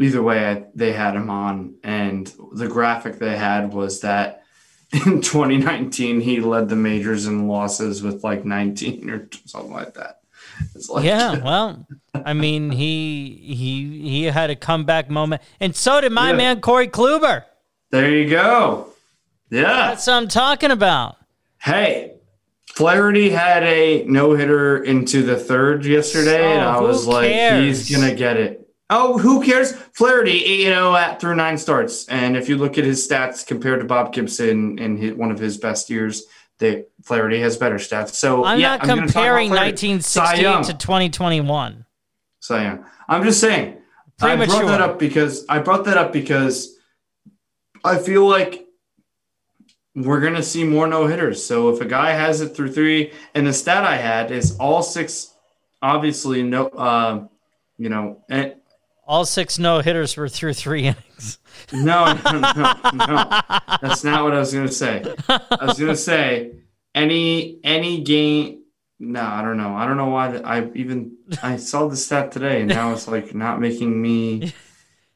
[0.00, 4.42] either way, I, they had him on, and the graphic they had was that
[4.92, 10.20] in 2019 he led the majors in losses with like 19 or something like that.
[10.88, 16.12] Like, yeah, well, I mean, he he he had a comeback moment, and so did
[16.12, 16.36] my yeah.
[16.36, 17.44] man Corey Kluber.
[17.90, 18.88] There you go.
[19.50, 21.16] Yeah, that's what I'm talking about.
[21.58, 22.14] Hey,
[22.68, 27.30] Flaherty had a no hitter into the third yesterday, so, and I was like,
[27.60, 28.70] he's gonna get it.
[28.88, 29.72] Oh, who cares?
[29.72, 33.80] Flaherty, you know, at through nine starts, and if you look at his stats compared
[33.80, 36.24] to Bob Gibson in his, one of his best years,
[36.58, 38.14] they Flaherty has better stats.
[38.14, 41.84] So I'm yeah, not I'm comparing 1968 to 2021.
[42.40, 42.78] So yeah,
[43.08, 43.76] I'm just saying.
[44.18, 44.56] Premature.
[44.56, 46.76] I brought that up because I brought that up because
[47.84, 48.66] I feel like
[49.94, 51.44] we're gonna see more no hitters.
[51.44, 54.82] So if a guy has it through three, and the stat I had is all
[54.82, 55.32] six,
[55.80, 57.26] obviously no, uh,
[57.76, 58.56] you know, and
[59.08, 61.38] all six no hitters were through three innings.
[61.72, 63.40] No, no, no, no.
[63.82, 65.02] That's not what I was gonna say.
[65.28, 66.52] I was gonna say
[66.94, 68.62] any any game.
[69.00, 69.74] No, I don't know.
[69.74, 73.34] I don't know why I even I saw the stat today, and now it's like
[73.34, 74.52] not making me.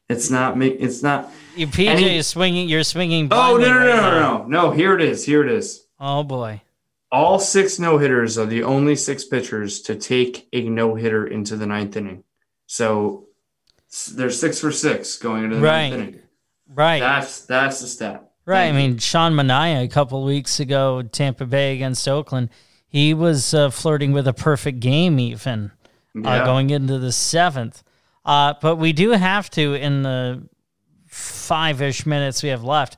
[0.08, 0.76] It's not make.
[0.78, 1.30] It's not.
[1.56, 2.68] You PJ any, is swinging.
[2.68, 3.28] You're swinging.
[3.30, 4.70] Oh no no right no no no no!
[4.72, 5.24] Here it is.
[5.24, 5.86] Here it is.
[5.98, 6.60] Oh boy.
[7.10, 11.56] All six no hitters are the only six pitchers to take a no hitter into
[11.56, 12.24] the ninth inning.
[12.66, 13.28] So
[14.14, 15.90] they're six for six going into the right.
[15.90, 16.20] ninth inning.
[16.68, 17.00] Right.
[17.00, 18.30] That's that's the stat.
[18.44, 18.64] Right.
[18.64, 22.50] Thank I mean, Sean Manaea a couple weeks ago, Tampa Bay against Oakland,
[22.88, 25.70] he was uh, flirting with a perfect game even
[26.16, 26.42] uh, yeah.
[26.42, 27.82] uh, going into the seventh.
[28.24, 30.42] Uh, but we do have to in the
[31.06, 32.96] five ish minutes we have left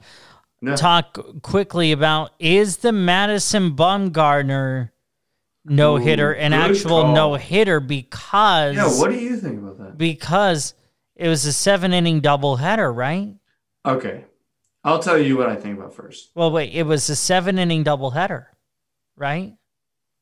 [0.63, 0.77] yeah.
[0.77, 4.91] talk quickly about is the Madison Bumgarner
[5.65, 8.87] no hitter an actual no hitter because yeah.
[8.87, 9.99] What do you think about that?
[9.99, 10.75] Because
[11.17, 13.35] it was a seven inning doubleheader, right?
[13.85, 14.25] Okay.
[14.83, 16.31] I'll tell you what I think about first.
[16.35, 18.47] Well, wait, it was a seven inning doubleheader,
[19.17, 19.55] right?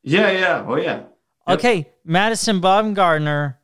[0.03, 0.65] Yeah, yeah.
[0.67, 1.03] Oh, yeah.
[1.47, 1.59] Yep.
[1.59, 1.89] Okay.
[2.05, 3.55] Madison Bumgarner,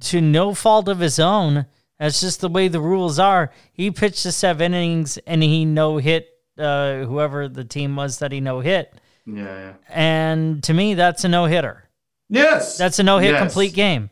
[0.00, 1.66] to no fault of his own,
[1.98, 3.52] that's just the way the rules are.
[3.72, 8.32] He pitched the seven innings and he no hit uh, whoever the team was that
[8.32, 8.94] he no hit.
[9.26, 9.72] Yeah, yeah.
[9.88, 11.88] And to me, that's a no hitter.
[12.30, 12.78] Yes.
[12.78, 13.40] That's a no hit yes.
[13.40, 14.08] complete game.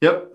[0.00, 0.31] Yep.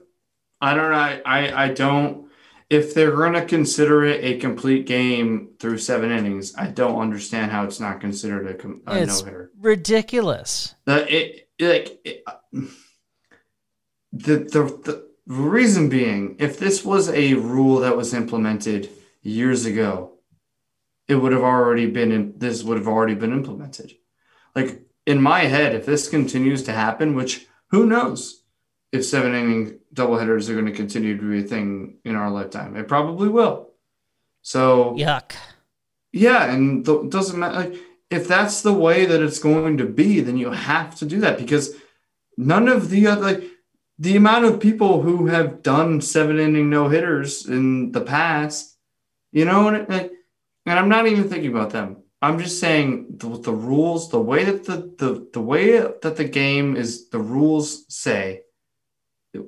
[0.62, 0.97] I don't know.
[0.97, 2.28] I, I, I don't.
[2.70, 7.51] If they're going to consider it a complete game through seven innings, I don't understand
[7.51, 9.51] how it's not considered a, a no hitter.
[9.58, 10.76] Ridiculous.
[10.86, 12.24] The it like it,
[14.12, 18.89] the, the the reason being, if this was a rule that was implemented
[19.22, 20.14] years ago,
[21.08, 23.93] it would have already been in, this would have already been implemented.
[24.55, 28.43] Like in my head, if this continues to happen, which who knows,
[28.92, 32.76] if seven inning doubleheaders are going to continue to be a thing in our lifetime.
[32.76, 33.70] It probably will.
[34.42, 35.34] So yuck.
[36.14, 37.56] Yeah, and it doesn't matter.
[37.56, 37.76] Like,
[38.10, 41.38] if that's the way that it's going to be, then you have to do that
[41.38, 41.76] because
[42.38, 43.44] none of the other like
[44.00, 48.78] the amount of people who have done seven inning no hitters in the past,
[49.32, 50.10] you know, and, and
[50.66, 52.04] I'm not even thinking about them.
[52.22, 56.24] I'm just saying the, the rules, the way that the, the the way that the
[56.24, 58.42] game is, the rules say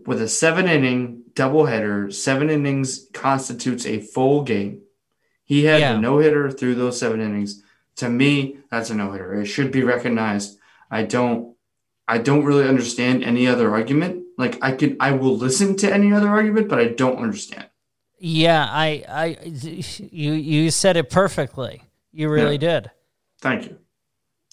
[0.06, 4.82] with a seven inning doubleheader, seven innings constitutes a full game.
[5.46, 5.96] He had yeah.
[5.96, 7.64] a no hitter through those seven innings.
[7.98, 9.42] To me, that's a no hitter.
[9.42, 10.58] It should be recognized.
[10.92, 11.56] I don't.
[12.08, 14.24] I don't really understand any other argument.
[14.38, 17.68] Like I could, I will listen to any other argument, but I don't understand.
[18.18, 21.84] Yeah, I, I, you, you said it perfectly.
[22.12, 22.80] You really Yeah.
[22.80, 22.92] did.
[23.42, 23.78] Thank you.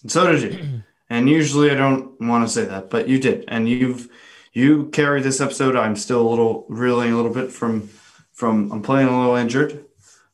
[0.03, 0.83] And so did you.
[1.11, 3.45] and usually I don't want to say that, but you did.
[3.49, 4.09] And you've
[4.57, 5.77] you carry this episode.
[5.77, 7.91] I'm still a little reeling a little bit from
[8.33, 9.85] from I'm playing a little injured,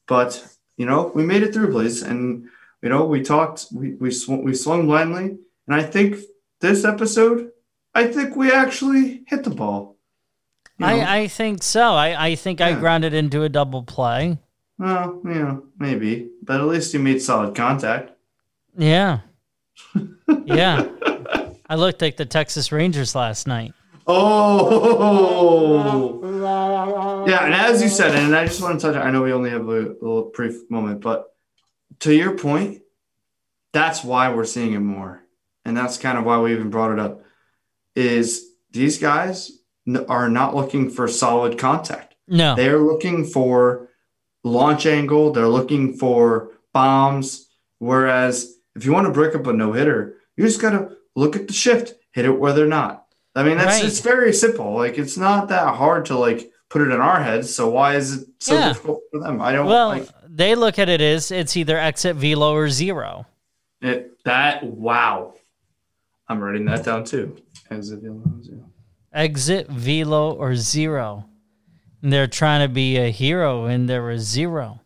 [0.06, 0.46] but
[0.76, 2.02] you know we made it through, please.
[2.02, 2.48] and
[2.82, 6.18] you know we talked, we we swung, we swung blindly, and I think
[6.60, 7.50] this episode,
[7.96, 9.96] I think we actually hit the ball.
[10.78, 10.92] You know?
[10.92, 11.94] I, I think so.
[11.94, 14.38] I, I think I grounded into a double play.
[14.78, 18.12] well, you know, maybe, but at least you made solid contact.
[18.78, 19.20] Yeah.
[20.46, 20.88] Yeah.
[21.68, 23.74] I looked like the Texas Rangers last night.
[24.06, 25.24] Oh,
[27.26, 27.44] yeah.
[27.44, 28.96] And as you said, and I just want to touch.
[28.96, 31.26] I know we only have a little brief moment, but
[32.00, 32.82] to your point,
[33.72, 35.22] that's why we're seeing it more,
[35.64, 37.22] and that's kind of why we even brought it up.
[37.94, 39.52] Is these guys
[40.08, 42.14] are not looking for solid contact.
[42.28, 42.54] No.
[42.54, 43.88] They're looking for
[44.44, 45.32] launch angle.
[45.32, 47.48] They're looking for bombs.
[47.78, 51.36] Whereas if you want to break up a no hitter, you just got to look
[51.36, 53.01] at the shift, hit it where they're not.
[53.34, 53.84] I mean, that's Right.
[53.84, 54.74] it's very simple.
[54.74, 57.54] Like it's not that hard to like put it in our heads.
[57.54, 58.68] So why is it so Yeah.
[58.68, 59.40] difficult for them?
[59.40, 63.26] I don't well, like they look at it as it's either exit velo or zero.
[63.80, 64.10] it.
[64.24, 65.34] That wow,
[66.28, 67.36] I'm writing that down too.
[67.70, 68.22] As if you
[69.12, 71.24] Exit velo or zero.
[72.02, 74.80] And they're trying to be a hero and they're a zero.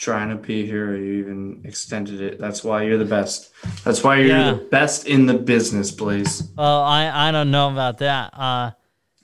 [0.00, 2.38] Trying to be here, you even extended it.
[2.40, 3.50] That's why you're the best.
[3.84, 4.50] That's why you're Yeah.
[4.52, 6.42] the best in the business, Blaze.
[6.56, 8.32] Well, I, I don't know about that.
[8.32, 8.70] Uh,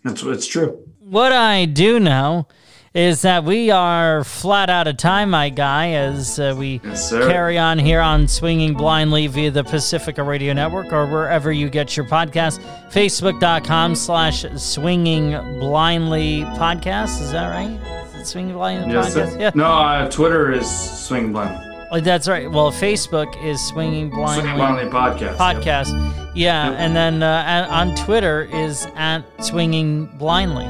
[0.05, 0.79] That's it's true.
[1.01, 2.47] what I do know
[2.95, 7.59] is that we are flat out of time, my guy, as uh, we Yes, carry
[7.59, 12.07] on here on Swinging Blindly via the Pacifica Radio Network or wherever you get your
[12.07, 12.59] podcast.
[12.91, 17.21] Facebook.com slash Swinging Blindly Podcast.
[17.21, 18.06] Is that right?
[18.27, 19.41] It Swinging Blindly Yes, Podcast?
[19.41, 19.51] Yeah.
[19.55, 20.69] No, uh, Twitter is
[21.07, 21.63] Swing Blind.
[21.93, 22.51] Oh, that's right.
[22.51, 24.43] Well, Facebook is Swinging Blindly.
[24.43, 25.37] Swing Blindly podcast.
[25.37, 26.33] podcast.
[26.35, 26.79] Yeah, Yep.
[26.81, 30.65] and then uh, on Twitter is at swinging blindly,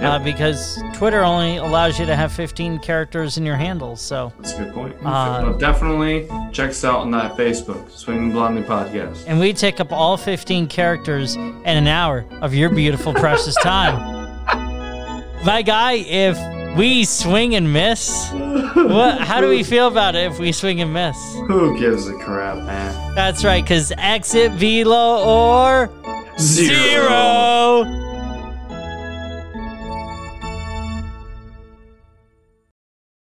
[0.00, 3.96] uh, because Twitter only allows you to have 15 characters in your handle.
[3.96, 4.94] So, That's a good point.
[5.04, 9.24] Uh, But definitely check us out on that Facebook, Swinging Blindly podcast.
[9.26, 14.20] and we take up all 15 characters in an hour of your beautiful, precious time.
[15.44, 16.36] My guy, if
[16.76, 19.18] we swing and miss, what?
[19.20, 21.16] How do we feel about it if we swing and miss?
[21.48, 23.14] Who gives a crap, man?
[23.14, 25.90] That's right, because exit velo or
[26.38, 27.84] zero.